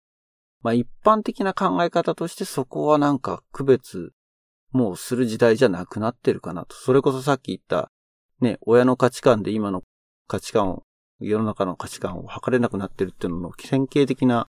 [0.63, 4.11] まあ一般的な考え方としてそこはなんか区別
[4.71, 6.75] もうする時代じゃなくなってるかなと。
[6.75, 7.91] それこそさっき言った、
[8.41, 9.83] ね、親の価値観で今の
[10.27, 10.83] 価値観を、
[11.19, 14.47] 世の中の価値観を測れなくなってるっていうのの典型的な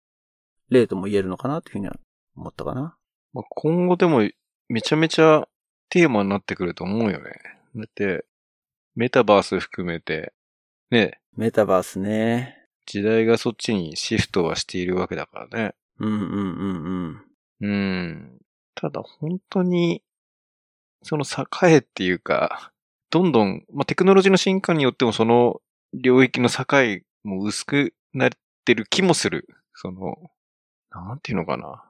[0.69, 1.95] 例とも言えるのかなというふうには
[2.35, 2.97] 思ったかな。
[3.33, 4.27] まあ、今後でも
[4.67, 5.47] めちゃめちゃ
[5.89, 7.31] テーマになってくると思うよね。
[7.75, 8.25] だって、
[8.95, 10.33] メタバース含めて、
[10.91, 11.19] ね。
[11.35, 12.65] メタバースね。
[12.85, 15.75] 時代がそっちにシフトはしているわけだからね。
[15.99, 17.21] うんうんうん
[17.61, 17.69] うん。
[17.69, 18.41] うん。
[18.75, 20.03] ただ本当に、
[21.03, 22.71] その栄えっていうか、
[23.09, 25.61] どんどん、まあ、テクノロジーの進化によってもその
[25.93, 26.65] 領域の境
[27.23, 28.29] も薄くなっ
[28.65, 29.47] てる気もする。
[29.73, 30.15] その、
[30.91, 31.83] なんていうのかな。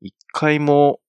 [0.00, 1.00] 一回も、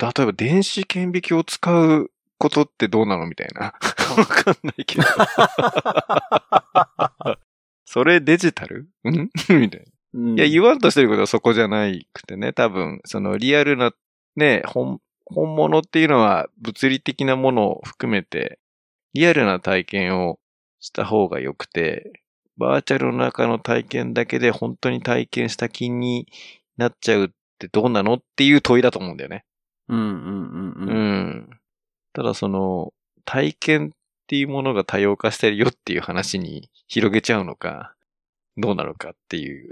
[0.00, 3.74] 例えば電子顕微鏡を使うことってどうなのみたいな。
[4.16, 5.04] わかんないけど。
[7.84, 8.88] それデジタル？
[9.04, 9.30] ん？
[9.60, 9.84] みたい
[10.14, 10.34] な。
[10.34, 13.92] いや、言わんとしてることはそこじゃないくてね、多分、そのリアルな、
[14.36, 18.58] ね、本、本物っていうのは物理的なものを含めて、
[19.14, 20.38] リアルな体験を
[20.82, 22.22] した方が良くて、
[22.58, 26.26] バーチャルの中の体験だけで本当に体験した気に
[26.76, 27.28] なっちゃうっ
[27.58, 29.44] てどうなのっていう問いだと思うんだよね。
[29.88, 30.88] うんうんうんうん。
[30.88, 31.50] うん。
[32.12, 32.92] ただその、
[33.24, 37.94] 体験っていうものが多様化してるよっていう話に広げちゃうのか、
[38.56, 39.70] どうなのかっていう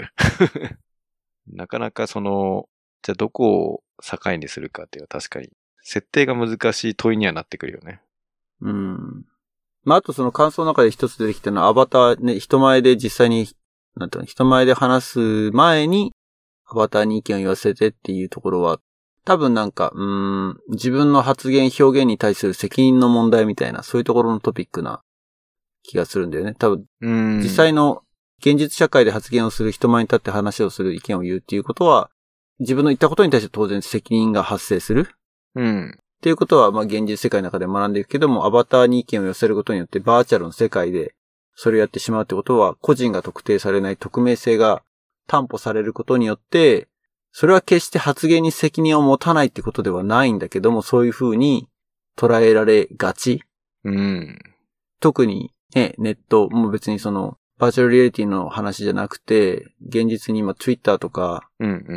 [1.52, 2.68] なかなかその、
[3.02, 5.50] じゃあどこを境にするかっていうのは確かに、
[5.82, 8.00] 設定が難しい問いにはなってくるよね。
[8.60, 9.24] うん。
[9.84, 13.48] まあ、あとその感想の中で一つ出てきたのは、アバターね、人前で実際に、
[13.96, 16.12] なんていうの、人前で話す前に、
[16.66, 18.80] アバターに意見を言わせてっていうところは、
[19.24, 25.02] 多分なんか、うん、自分の発言表現に対する責任の問題みたいな、そういうところのトピックな
[25.82, 26.54] 気がするんだよね。
[26.54, 26.70] 多
[27.00, 28.02] 分、実際の
[28.40, 32.10] 現実社会で発言をする、人前に立って話をする、意見を言うっていうことは、
[32.58, 35.08] 自分の言ったことに対して当然責任が発生する。
[35.54, 35.98] うん。
[36.20, 41.14] っていうことは、まあ、現実世界の中で学んでいくけども、アバターに意見を寄せることによって、バーチャルの世界で、
[41.54, 44.82] それをやってしまうってことは、個人が特定されない匿名性が
[45.26, 46.88] 担保されることによって、
[47.32, 51.68] それは決して発言に責任を持たないってことではないんだけども、そういう風に
[52.18, 53.42] 捉えられがち。
[53.84, 54.38] うん。
[55.00, 61.48] 特にね、ネット、もう別にその、バーチャルリアリティの話じゃなくて、現実に今 Twitter とか。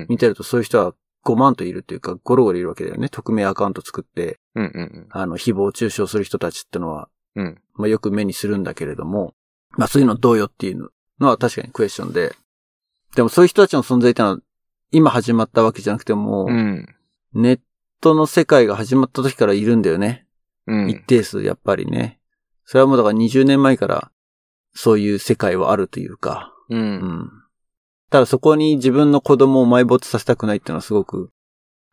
[0.07, 0.93] 見てるとそういう人は
[1.23, 3.09] 5万といるっていうか、ゴロゴロいるわけだよね。
[3.09, 7.45] 匿名アカウント作って、うんうんあの、誹謗中傷する人たちってのは、うん。
[7.45, 7.61] うん。
[7.75, 9.33] まあよく目にするんだけれども、
[9.71, 12.35] まあそういうのどうよっていうのは確かにクエスチョンで、
[13.15, 14.37] でもそういう人たちの存在ってのは、
[14.91, 16.87] 今始まったわけじゃなくても、うん。
[17.33, 17.59] ネッ
[18.01, 20.27] トの世界が始まった時からいるんだよね。
[20.67, 20.89] うん。
[20.89, 22.19] 一定数やっぱりね。
[22.65, 24.11] それはもうだから20年前から
[24.73, 26.53] そういう世界はあるというか。
[26.69, 26.75] う。
[26.75, 27.42] うんん。
[28.13, 31.31] ただそこに自分の子供を埋没させたくないっていうのはすごく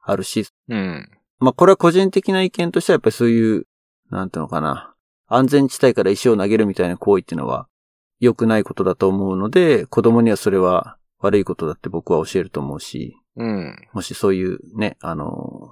[0.03, 1.09] あるし、うん。
[1.39, 3.66] まあこれは個人的な意見としてはやっぱりそういう、
[4.11, 4.93] なんていうのかな。
[5.29, 7.68] 安全地帯から石を投げるみたいな行為っていうのは
[8.18, 13.89] 良くないことだと思うので、子供にはそれは悪いことだって僕は教えると思うし、うん。
[13.95, 15.71] もしそういうね、あの、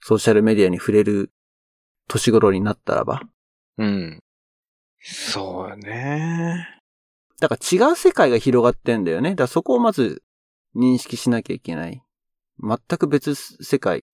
[0.00, 1.30] ソーシャルメディアに触れる
[2.08, 3.20] 年頃になったらば、
[3.76, 4.18] うん。
[4.98, 6.79] そうよね。
[7.40, 9.30] だから違う世界が広がってんだよね。
[9.30, 10.22] だからそこをまず
[10.76, 12.02] 認識しなきゃいけない。
[12.62, 14.04] 全く別世界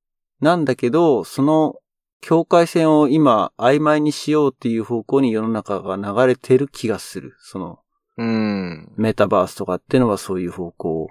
[0.40, 1.76] なんだけど、その
[2.20, 7.34] 境界線を今曖昧にしようっていう方向に世の中が流れてる気がする。
[7.40, 7.80] その
[8.16, 8.92] うん。
[8.96, 11.08] メタバースとかってのはそういう方向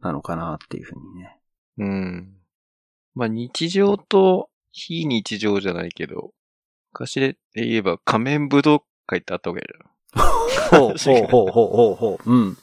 [0.00, 1.38] なのかなっていうふうにね。
[1.78, 2.36] うん。
[3.14, 6.32] まあ日常と非日常じゃないけど、
[6.92, 9.93] 昔で言えば仮面武道会ってあったわけじゃん。
[10.14, 12.32] ほうほうほうほうほうほう。
[12.32, 12.58] うん。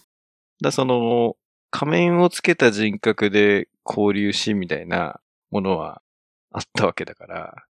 [0.62, 1.36] だその、
[1.72, 6.02] 仮面をつけた人格で交流しみたいなものは
[6.52, 7.66] あったわけだから、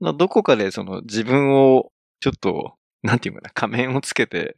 [0.00, 1.90] などこかでその自分を
[2.20, 4.56] ちょっと、なんていうかな、仮面をつけて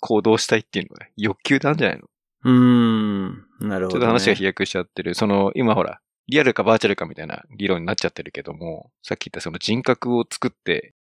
[0.00, 2.08] 行動したいっていうのがね欲求なんじゃないの
[2.44, 3.46] うーん。
[3.60, 3.92] なるほど、ね。
[3.92, 5.14] ちょっと話が飛躍しちゃってる。
[5.14, 10.94] その、今ほら、リアルかバーチャルかみたいな議論になっちゃってるけども、さっき言ったその人格を作って、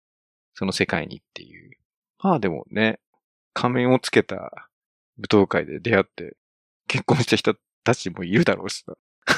[0.53, 1.71] その世界にっていう。
[2.19, 2.99] まあでもね、
[3.53, 4.35] 仮面をつけた
[5.17, 6.35] 舞踏会で出会って、
[6.87, 8.95] 結婚した人たちもいるだろうしさ。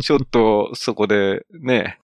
[0.00, 2.00] ちょっとそこでね、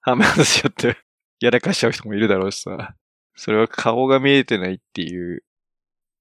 [0.00, 0.98] ハメ外しちゃって、
[1.40, 2.94] やらかしちゃう人もいるだろうしさ。
[3.34, 5.44] それは顔が見えてないっていう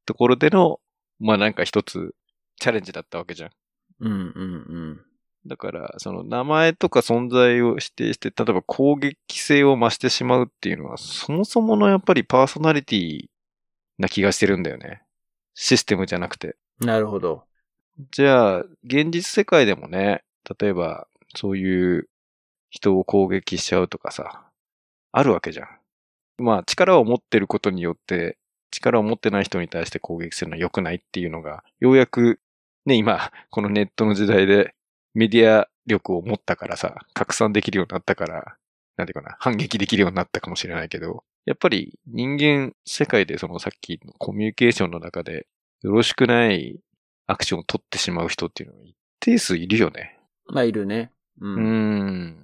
[0.05, 0.79] ところでの、
[1.19, 2.13] まあなんか一つ
[2.59, 3.51] チャレンジだったわけじゃん。
[3.99, 4.19] うんうんう
[4.93, 5.01] ん。
[5.47, 13.25] だから、その名前とか存在を指定して、例えば攻撃性を増してしまうっていうのは、そもそものやっぱりパーソナリティ
[13.97, 15.01] な気がしてるんだよね。
[15.53, 16.55] システムじゃなくて。
[16.79, 17.43] なるほど。
[18.11, 20.23] じゃあ、現実世界でもね、
[20.59, 22.09] 例えば、そういう
[22.69, 24.45] 人を攻撃しちゃうとかさ、
[25.11, 25.67] あるわけじゃん。
[26.37, 28.37] まあ、力を持ってることによって、
[28.69, 32.39] 力を持ってない人に対して攻撃するのは良くないっていうのが、ようやく、
[32.85, 34.75] ね、今、このネットの時代で
[35.18, 38.57] メディア力を持ったからさ、拡散できるようになったから、
[38.97, 45.47] なんていうかな、反撃できるようになったかもしれないけど、やっぱり人間世界でそのさっきのコミュニケーションの中で、
[45.82, 46.80] よろしくない
[47.26, 50.20] アクションを取ってしまう人っていうのは一定数いるよね。
[50.45, 51.11] まあ、いるね。
[51.41, 51.47] う。
[51.47, 52.38] うんん。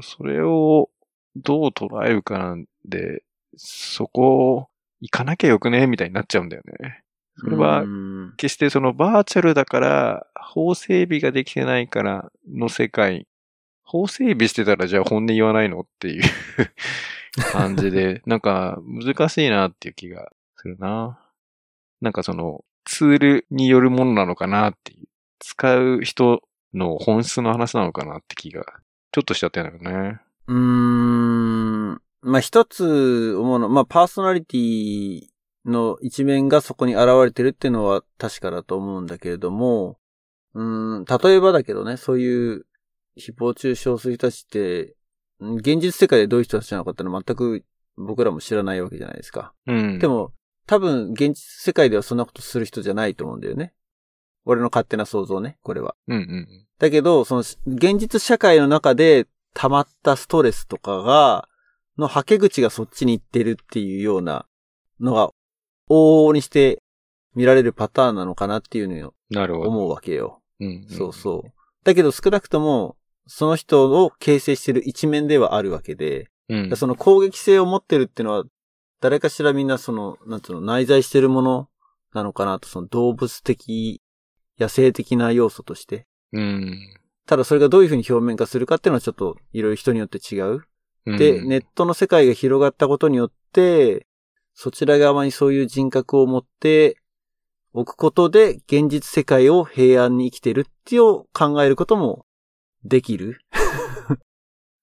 [0.00, 0.88] それを
[1.36, 3.22] どう捉えるかなんで、
[3.56, 4.68] そこを
[5.00, 5.86] 行かなきゃよくね？
[5.86, 7.02] みたいになっちゃうんだよね。
[7.38, 13.26] それはうん決してそのバーチャルだから、法整備ができてないからの世界、
[13.84, 16.22] 法整備してたらじゃあ本音言わないのっていう
[17.52, 21.18] 感じで、 なんか難しいなっていう気がするな。
[22.00, 25.08] なんかそのツールによるものなのかなっていう、
[25.40, 26.42] 使う人
[26.74, 28.64] の本質の話なのかなって気が
[29.12, 30.20] ちょっとしちゃってるんだよね。
[30.46, 32.02] うーん。
[32.20, 35.22] まあ、一つ思うの、まあ、パーソナリティ
[35.68, 39.98] の一面がそこに現れてるっていうのは確かだと思うんだけれども、
[40.54, 42.66] うーん、例えばだけどね、そういう
[43.18, 44.96] 誹謗中傷する人たちって、
[45.42, 47.64] ん現実世界でどういう人たちなのかっていうのは全く
[47.96, 49.52] 僕らも知らないわけじゃないですか。
[49.66, 49.98] うん。
[49.98, 50.32] で、も、
[50.66, 53.72] 多分現実世界ではそんなことする人じゃないと思うんだよね。
[54.44, 55.94] 俺の勝手な想像ね、これは。
[56.06, 56.48] うんうん
[56.78, 61.48] だけど、その、現実社会の中で溜まったストレスとかが、
[61.98, 64.46] のはけ口がそっちに行ってるっていうような
[65.00, 65.30] のが、
[65.88, 66.82] 往々にして
[67.34, 69.70] 見られるパターンなのかなっていうのをなるほど。
[69.70, 70.40] 思うわけよ。
[70.60, 71.52] うんうんそうそう。
[71.84, 76.76] だけど少なくとも、その人を形成してる一面ではあるわけで、うん。
[76.76, 78.44] その攻撃性を持ってるっていうのは、
[79.00, 81.68] 誰かしらみんなその、なんつうの、内在してるもの
[82.14, 84.00] なのかなと、その動物的、
[84.58, 86.06] 野生的な要素として。
[86.32, 86.78] うん。
[87.26, 90.62] ただそれがどういうふうに表面化するかっていうのはちょっといろいろ人によって違う。
[91.06, 94.06] うんで、ネットの世界が広がったことによって、
[94.60, 96.96] そちら側にそういう人格を持って、
[97.74, 102.26] 置くことで現実世界を平安に生きてるっていうを考えることも
[102.82, 103.40] できる。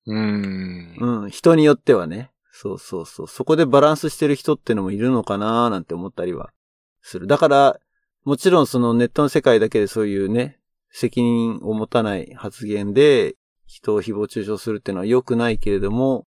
[0.07, 0.95] うーん。
[0.97, 2.31] うん、人によってはね。
[2.53, 3.27] そうそうそう。
[3.27, 6.53] そこでバランスしてる人ってのもいるのかなーなんて思ったりは
[7.01, 7.27] する。
[7.27, 7.77] だから、
[8.23, 10.57] もちろんそのネットの世界だけでそういうね、
[10.89, 16.25] 責任を持たない発言で人を誹謗中傷するっていうのは良くないけれども、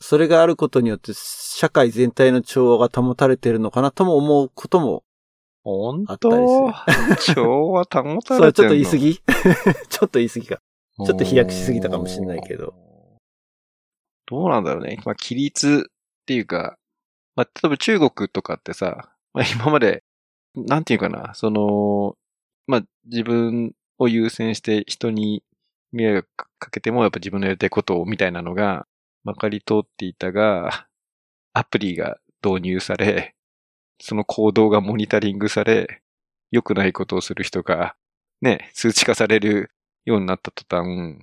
[0.00, 5.04] それがあることによって社会全体の調和が保たれてるのかなとも思うことも、
[5.64, 6.72] 本当？
[7.34, 8.20] 調和保たれてんの？
[8.22, 9.14] それちょっと言い過ぎ？
[9.88, 10.60] ちょっと言い過ぎか。
[11.06, 12.74] ちょっと飛躍しすぎたかもしれないけど。
[14.26, 15.00] どうなんだろうね。
[15.04, 16.76] まあ、規律っていうか、
[17.36, 20.02] まあ、例えば中国とかってさ、まあ、今まで、
[20.56, 22.16] なんていうかな、その、
[22.66, 25.44] まあ、自分を優先して人に
[25.92, 26.28] 迷惑
[26.58, 28.87] かけてもやっぱ自分のやりたいことをみたいなのが、
[29.28, 30.86] まかり通っていたが、
[31.52, 33.34] アプリが導入され、
[34.00, 36.00] その行動がモニタリングされ、
[36.50, 37.94] 良くないことをする人が、
[38.40, 39.70] ね、数値化される
[40.06, 41.18] ようになった途端、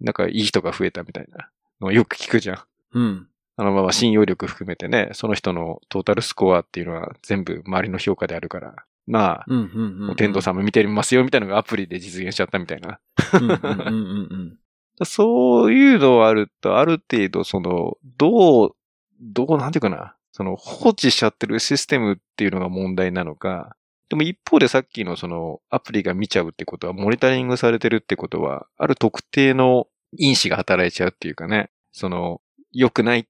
[0.00, 1.50] なんかいい人が増えたみたいな
[1.82, 2.62] のをよく聞くじゃん。
[2.92, 3.28] うん。
[3.56, 8.74] あのまま信用力含めてね、その人のトータルスコアっていうのは全部周りの評価であるから、
[9.06, 10.16] まあ、うん、うん、うん。
[10.16, 13.00] 天童さんも見てますよみたいなのがアプリで実現しちゃったみたいな。
[13.34, 14.58] うん、うん、うん、うん。
[15.02, 18.76] そういうのはあると、ある程度その、どう、
[19.20, 23.76] どうなんていうかな、その放置しちゃってるシステムっていうのが問題なのか、
[24.08, 29.86] でも一方でさっきのそのアプリが見ちゃうってことは、モニタリングされてるってことは、ある特定の
[30.16, 32.40] 因子が働いちゃうっていうかね、その、
[32.72, 33.26] 良くない、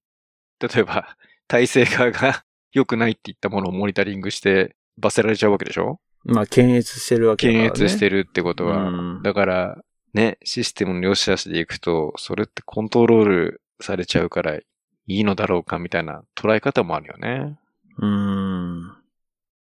[0.60, 1.16] 例えば、
[1.48, 6.00] 体制側が 良くないって言ったものをモニタリングして罰せられちゃうわけでしょ？
[6.24, 7.70] まあ、検閲してるわけだから、ね。
[7.70, 8.88] 検閲してるってことは。
[8.88, 8.90] う
[9.20, 9.22] ん。
[9.22, 9.84] だから、
[10.14, 14.64] ね、システムの良し悪しでいくと、それってコントロールされちゃうからい
[15.06, 17.58] いのだろうかみたいな捉え方もあるよね。
[17.98, 18.96] うーん。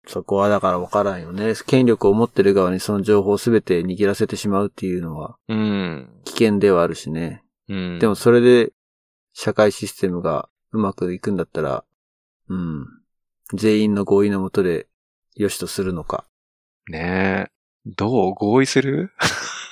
[0.07, 1.53] そこはだから分からんよね。
[1.67, 6.09] 権力を持ってる側にその情報をすべて握らせてしまうっていうのはうん。
[6.25, 7.43] 危険ではあるしね。
[7.69, 7.99] うん。
[7.99, 8.73] でもそれで
[9.33, 11.85] 社会システムがうまくいくんだったら、
[12.49, 12.87] うん。
[13.53, 14.87] 全員の合意のもとで
[15.35, 16.25] 良しとするのか。
[16.89, 17.51] ねえ。
[17.85, 19.11] どう合意する？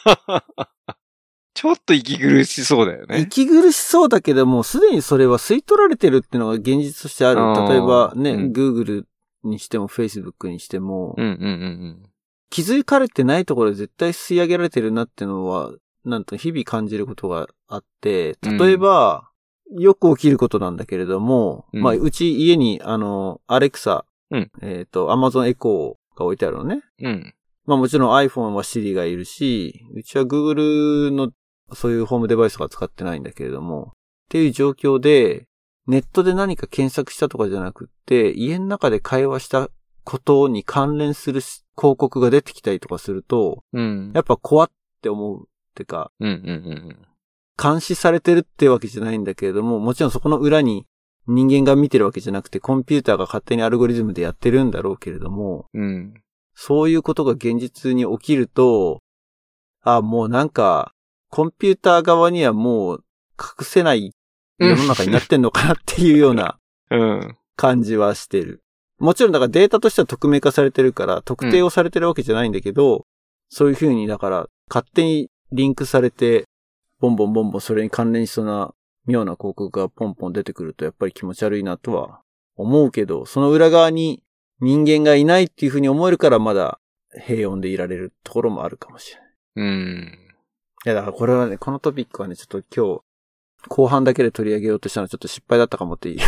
[1.53, 3.19] ちょっと息苦しそうだよね。
[3.19, 7.41] 息苦しそうだけども、すでにそれは吸い取られてるっていうのが現実としてある。
[7.69, 9.03] 例えばね、うん Google
[9.43, 12.09] にしても Facebook にしても、うんうんうん
[12.49, 15.71] 気づかれてないところで絶対吸い上げられてるなっていうのは、
[16.03, 19.29] なんと日々感じることがあって、例えば、
[19.77, 26.81] よく起きることなんだけれども、うんまあ、うち家に、あの、アレクサ、うんえっ、と、Amazon Echo が置いてあるのね。
[27.01, 27.33] うん。
[27.69, 27.73] うん。
[27.73, 31.31] まあもちろん iPhone は Siri がいるし、うちは Google の
[31.73, 33.97] そういうホームデバイスとか使ってないんだけれども、っ
[34.29, 35.47] ていう状況で、
[35.87, 39.69] ネットで何か検索したとかじゃなくって、家の中で会話した
[40.03, 44.11] ことに関連する広告が出てきたりとかすると、うん。
[44.13, 44.69] やっぱ怖っ
[45.01, 47.05] て思うってか、うんうんうん
[47.61, 50.85] 監視されてるってわけじゃないんだけれども、もちろんそこの裏に
[51.27, 56.13] 人間が見てるわけじゃなくて、コンピューターが勝手にアルゴリズムでやってるんだろうけれども、うん。
[56.59, 56.65] うん。
[56.65, 59.01] そういうことが現実に起きると、
[59.81, 60.93] あ、もうなんか、
[61.29, 63.03] コンピューター側にはもう
[63.39, 64.13] 隠せない
[64.57, 66.59] 世の中になってんのかなっていうような
[66.91, 67.37] うん。
[67.55, 68.61] 感じはしてる。
[68.99, 73.05] もちろんだからデータとしては匿名化されてるから、特定をされてるわけじゃないんだけど、
[73.49, 76.45] そういうふうにだから勝手にリンクされて、
[76.99, 78.73] ボンボンボンボンそれに関連しそうな
[79.05, 82.21] 妙な広告がポンポン出てくるとやっぱり気持ち悪いなとは
[82.55, 84.23] 思うけど、その裏側に
[84.61, 86.79] 人間がいないっていうふうに思えるからまだ
[87.25, 89.29] 平穏でいられるところもあるかもしれない。
[89.55, 90.19] うん。
[90.85, 93.01] いやだからこれはね、このトピックはね、ちょっと今日、
[93.67, 96.23] 後半だけで取り上げようとしたのはちょっと失敗だったかもっていいって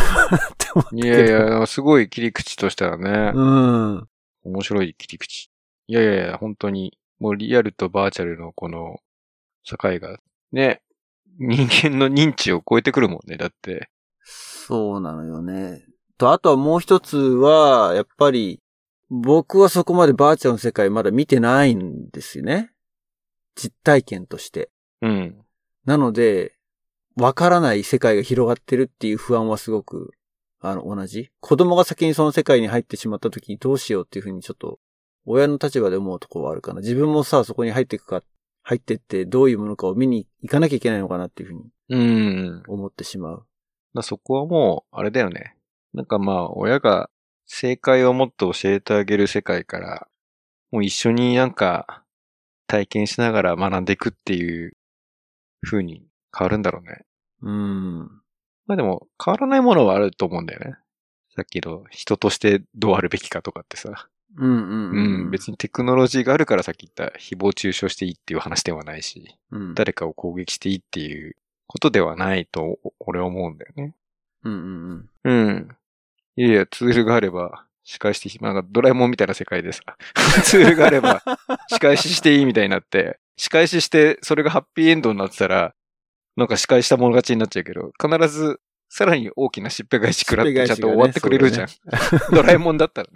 [0.74, 1.08] 思ったい。
[1.08, 4.08] やいや、すごい切り口としたらね、うん。
[4.44, 5.50] 面白い切り口。
[5.86, 8.98] いやいやいや、本当に、もうリアルとバーチャルのこの
[9.62, 10.18] 境が、
[10.52, 10.82] ね、
[11.38, 13.36] 人間の認知を超えてくるもんね。
[13.36, 13.88] だって、
[14.24, 15.84] そうなのよね。
[16.22, 18.60] と、あとはもう一つは、やっぱり、
[19.10, 22.70] 僕はそこまでバーチャルの世界まだ見てないんですよね。
[23.56, 24.70] 実体験として。
[25.00, 25.36] うん。
[25.84, 26.54] なので、
[27.16, 30.12] わからない世界が広がってるっていう不安はすごく、
[30.60, 31.30] あの、同じ。
[31.40, 34.78] 子供が先にその世界に入ってしまった時にどうしようっていうふうにちょっと、
[35.26, 36.80] 親の立場で思うところはあるかな。
[36.82, 38.22] 自分もさ、そこに入っていくか、
[38.62, 42.62] 入ってってどういうものかを見に行かなきゃいけないのかなっていうふうにうん。
[42.68, 43.46] 思ってしまう。
[43.92, 45.56] だそこはもう、あれだよね。
[45.94, 47.10] なんかまあ、親が
[47.46, 50.08] 正解をもっと教えてあげる世界から、
[50.70, 52.02] もう一緒になんか、
[52.66, 54.72] 体験しながら学んでいくっていう
[55.60, 57.04] 風に変わるんだろうね。
[57.42, 57.98] うん。
[58.66, 60.76] まあでも、変わらないものはあると思うんだよね。
[61.36, 64.08] さっきの人としてどうあるべきかとかってさ。
[64.38, 65.26] うんうんううん。
[65.28, 69.74] ん、別にテクノロジーがあるからさっき言った誹謗中傷していいっていう話ではないし、うん。
[69.74, 71.36] 誰かを攻撃していいっていう
[71.66, 73.94] ことではないと俺は思うんだよね。
[74.44, 75.68] うんうんうん。
[76.36, 79.82] いやいや、ツールがあれば、仕返して、なんかドラえもんみたいな世界でさ、
[80.44, 81.22] ツールがあれば、
[81.68, 85.74] 仕返ししていいみたいになって、仕返しして、それがハッピーエンドになってたら、
[86.36, 91.68] なんか仕返したもの勝ちになっちゃうけど、必ず、さらに大きなしっぺ返し食らってちゃんと終わってくれるじゃん。
[92.32, 93.08] ドラえもんだったら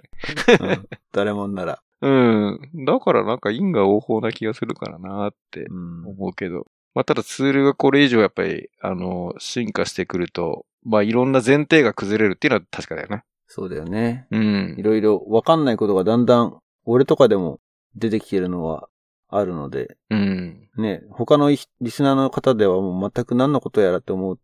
[0.58, 0.58] ね。
[0.60, 0.88] うん。
[1.12, 1.82] 誰もんなら。
[2.00, 2.60] うん。
[2.86, 6.06] だからなんか因果応報な気がするからなってうん。
[6.06, 6.66] 思うけど。
[6.94, 13.24] まあ、ただツールがこれ以上やっぱり、あの、進化してくると、まあ、いろんな前提が崩れるっていうのは確かだよね。
[13.48, 14.26] そうだよね。
[14.30, 14.82] うんい。
[14.82, 17.60] ろいろわかんないことがだんだん、俺とかでも
[17.96, 18.88] 出てきてるのは
[19.28, 20.68] あるので、うん。
[20.76, 21.58] ね、他のリ
[21.90, 24.38] スナーの方ではもう全く何のことやらって思う。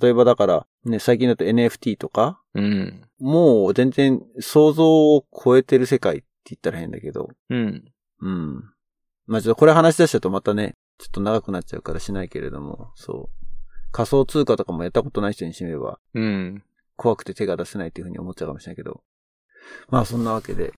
[0.00, 3.02] 例えばだから、ね、最近だと NFT とか、うん。
[3.18, 7.84] もう全然想像を超えてる世界って言ったら変だけど、うん。
[8.20, 8.64] うん。
[9.26, 13.35] まあちょっとこれ話し出しちゃうとまたね、ちょっと長くなっちゃうからしないけれども、そう。
[13.96, 16.62] 仮想通貨とかもやったことない人にしてみれば、うん。
[16.96, 19.00] 怖くて手が出せないっていうふうに思っちゃうかもしれないけど。
[19.88, 20.74] まあそんなわけで、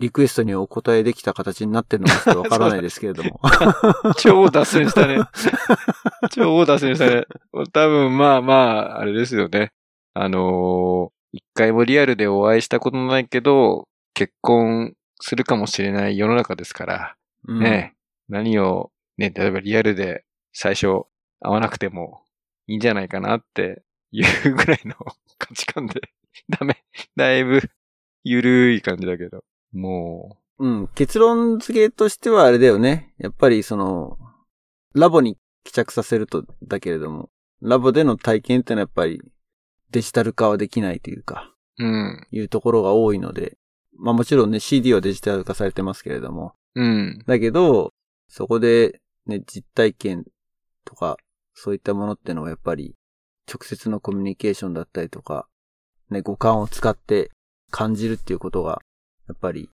[0.00, 3.40] リクエストにお答えできた形になってるのかちょっとわからないですけれども。
[4.18, 5.20] 超脱線したね。
[6.32, 7.26] 超脱線したね。
[7.72, 9.72] 多分まあまあ、あれですよね。
[10.14, 17.94] あのー一回もリアルでお会いしたことのないけど、結婚するかもしれない世の中ですから、うんね、
[18.30, 21.04] 何を、ね、例えばリアルで最初
[21.40, 22.22] 会わなくても
[22.68, 24.94] いいんじゃないかなっていうぐらいの
[25.38, 26.00] 価値観で、
[26.48, 26.84] ダメ。
[27.16, 27.60] だいぶ、
[28.24, 29.42] ゆるい感じだけど、
[29.72, 30.88] もうん。
[30.88, 33.14] 結論付けとしてはあれだよね。
[33.18, 34.18] やっぱりその、
[34.94, 39.20] ラボに帰着させるとだけれども、ラボでの体験ってのはやっぱり
[39.90, 43.56] デジタル化はできないというか、う、うん、いうところが多いので、
[43.96, 47.92] まあもちろんね、CD はデジタル化されてますけれども、うん、だけど、
[48.28, 50.24] そこでね、実体験
[50.84, 51.16] とか、
[51.60, 52.94] そういったものってのはやっぱり、
[53.52, 55.48] 直接のコミュニケーションだったりとか、
[56.08, 57.32] ね、五感を使って
[57.72, 58.80] 感じるっていうことが、
[59.26, 59.68] やっぱり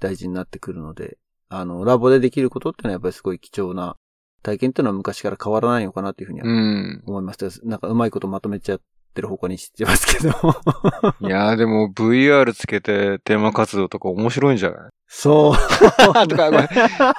[0.00, 1.18] 大事になってくるので、
[1.50, 3.96] あの、ラボでできることってのはやっぱりすごい貴重な
[4.42, 7.02] 体験っていうのは昔から変わらないのかなっていうふうにはうん。
[7.06, 7.60] 思います。
[7.64, 8.80] なんかうまいことまとめちゃっ
[9.16, 10.30] てる方向に知ってますけど。
[11.20, 14.90] いやーでも VR つけてテーマ活動とか面白いんじゃない？
[15.08, 16.28] そう。
[16.28, 16.68] とかごめん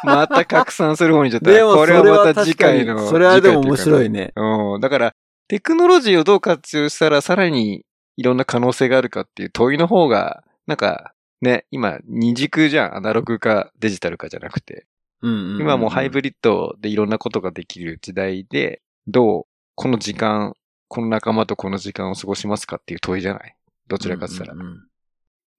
[0.03, 1.51] また拡散する方にちょっと。
[1.51, 3.07] でも、これはまた次回の。
[3.07, 4.19] それはでも面白いね。
[4.19, 4.33] ね。
[4.35, 4.81] うん。
[4.81, 5.13] だから、
[5.47, 7.85] テクノロジーをどう活用したらさらに
[8.17, 12.95] いろんな可能性があるかっていう問いの方が、なんか、ね、今、二軸じゃん。
[12.97, 14.85] アナログかデジタルかじゃなくて。
[15.21, 19.43] うんうんうん今もうハイブリッドでいろんなことができる時代で、どう、
[19.75, 20.53] この時間、
[20.87, 23.55] この仲間とこの時間を過ごしますかっていう問いじゃない？
[23.87, 24.53] どちらかって言ったら。
[24.53, 24.87] うんうんうん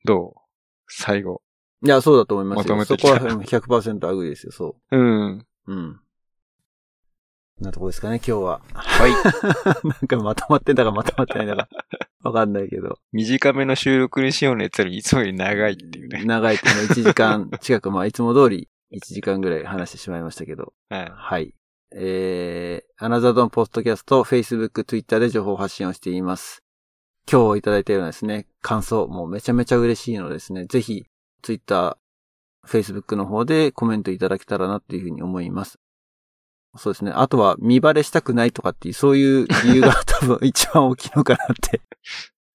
[0.04, 0.40] どう？
[0.88, 1.42] 最後。
[1.84, 2.76] いや、そうだと思いますよ。
[2.76, 5.38] まとめてそこはうん100%アグリですよ、そうん。
[5.38, 5.46] う。
[5.66, 6.00] うん。
[7.56, 8.60] こんなとこですかね、今日は。
[8.72, 9.10] はい。
[9.84, 11.68] なんかまとまってんだかまとまってないんだか、
[12.22, 12.98] わかんないけど。
[13.12, 16.24] 短めの収録にしようねって言ったらいつもより長いっていうね。
[16.24, 20.72] 長いっていうのは1時間近く、まあいつも通り1時間ぐらい話してしまいましたけど。
[20.88, 21.10] はい。
[21.12, 21.54] はい。
[21.94, 26.62] えー、アナザードンポストキャスト、Facebook、Twitter で情報発信をしています。
[27.30, 31.06] 今日いただいたようなですね、感想、もうめちゃめちゃ嬉しいのですね、ぜひ、
[31.42, 31.96] Twitter、
[32.66, 35.78] Facebook の方でコメントいただけたらなっていうふうに思います。
[36.76, 37.12] そうですね。
[37.14, 41.80] あとは、見バレしたくないとかっていう、そういう理由が多分一番大きいのかなって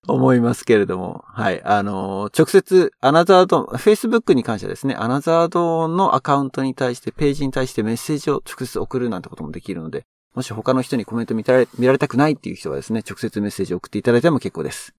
[0.08, 1.24] 思いますけれども。
[1.28, 1.62] はい。
[1.64, 14.93] あの直接、アナザードン、Facebook に関してはですね、アナザードのアカウントに対して、ページに対してメッセージを直接送るなんてこともできるので、もし他の人にコメント見られ見られたくないっていう人はですね、直接メッセージを送っていただいても結構です。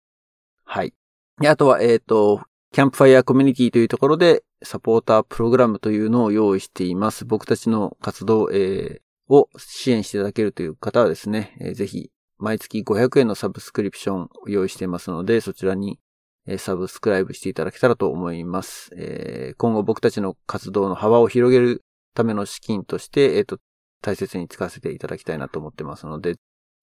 [0.64, 0.94] はい。
[1.40, 2.40] であとは、えっ、と、
[2.72, 7.24] キャンプファイヤーコミュニティというところで、サポータープログラムというのを用意しています。
[7.24, 15.98] 僕たちの活動、えーを支援していただけるという方はですね、えーぜひ、毎月500円のサブスクリプションを用意していますので、そちらに、
[16.46, 18.90] えーサブスクライブしていただけたらと思います。
[18.96, 21.82] えー今後僕たちの活動の幅を広げる
[22.14, 23.58] ための資金として、えっ、と、
[24.02, 26.36] 大切に使わせていただきたいなと思ってますので、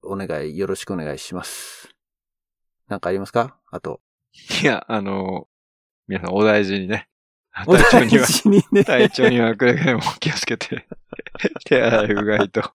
[0.04, 1.90] お願い、よろしくお願いします。
[2.88, 3.58] なんかありますか？
[3.70, 4.02] あと。
[4.64, 5.48] いや、あの、
[6.08, 7.08] 皆さんお大事にね。
[7.68, 8.84] お大事にね。
[8.84, 10.88] 体調にはくれぐれも気をつけて、
[11.66, 12.72] 手洗いうがいと、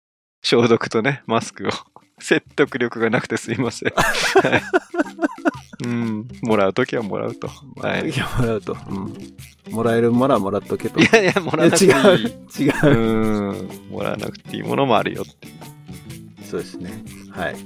[0.43, 1.71] 消毒とね、マスクを。
[2.23, 3.93] 説得力がなくてすいません。
[3.95, 4.63] はい。
[5.85, 7.49] うん、もらうときはもらうと。
[7.77, 8.11] はい。
[8.11, 8.77] いいや、もらうと。
[8.89, 9.15] うん。
[9.71, 11.01] もらえるものはもらっとけと。
[11.01, 11.91] いやいや、もらわなくていい。
[11.91, 12.19] や違う。
[12.59, 12.89] 違う。
[12.89, 15.49] うん、もらわなくていいものもあるよって。
[16.49, 17.05] そうですね。
[17.31, 17.57] はい。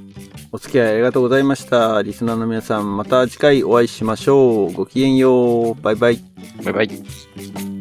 [0.52, 2.00] お付き合いありがとうございました。
[2.02, 4.72] リスナーの皆さん、また次回お会いしましょう。
[4.72, 5.74] ごきげんよう。
[5.82, 6.24] バイバイ。
[6.64, 7.75] バイバイ。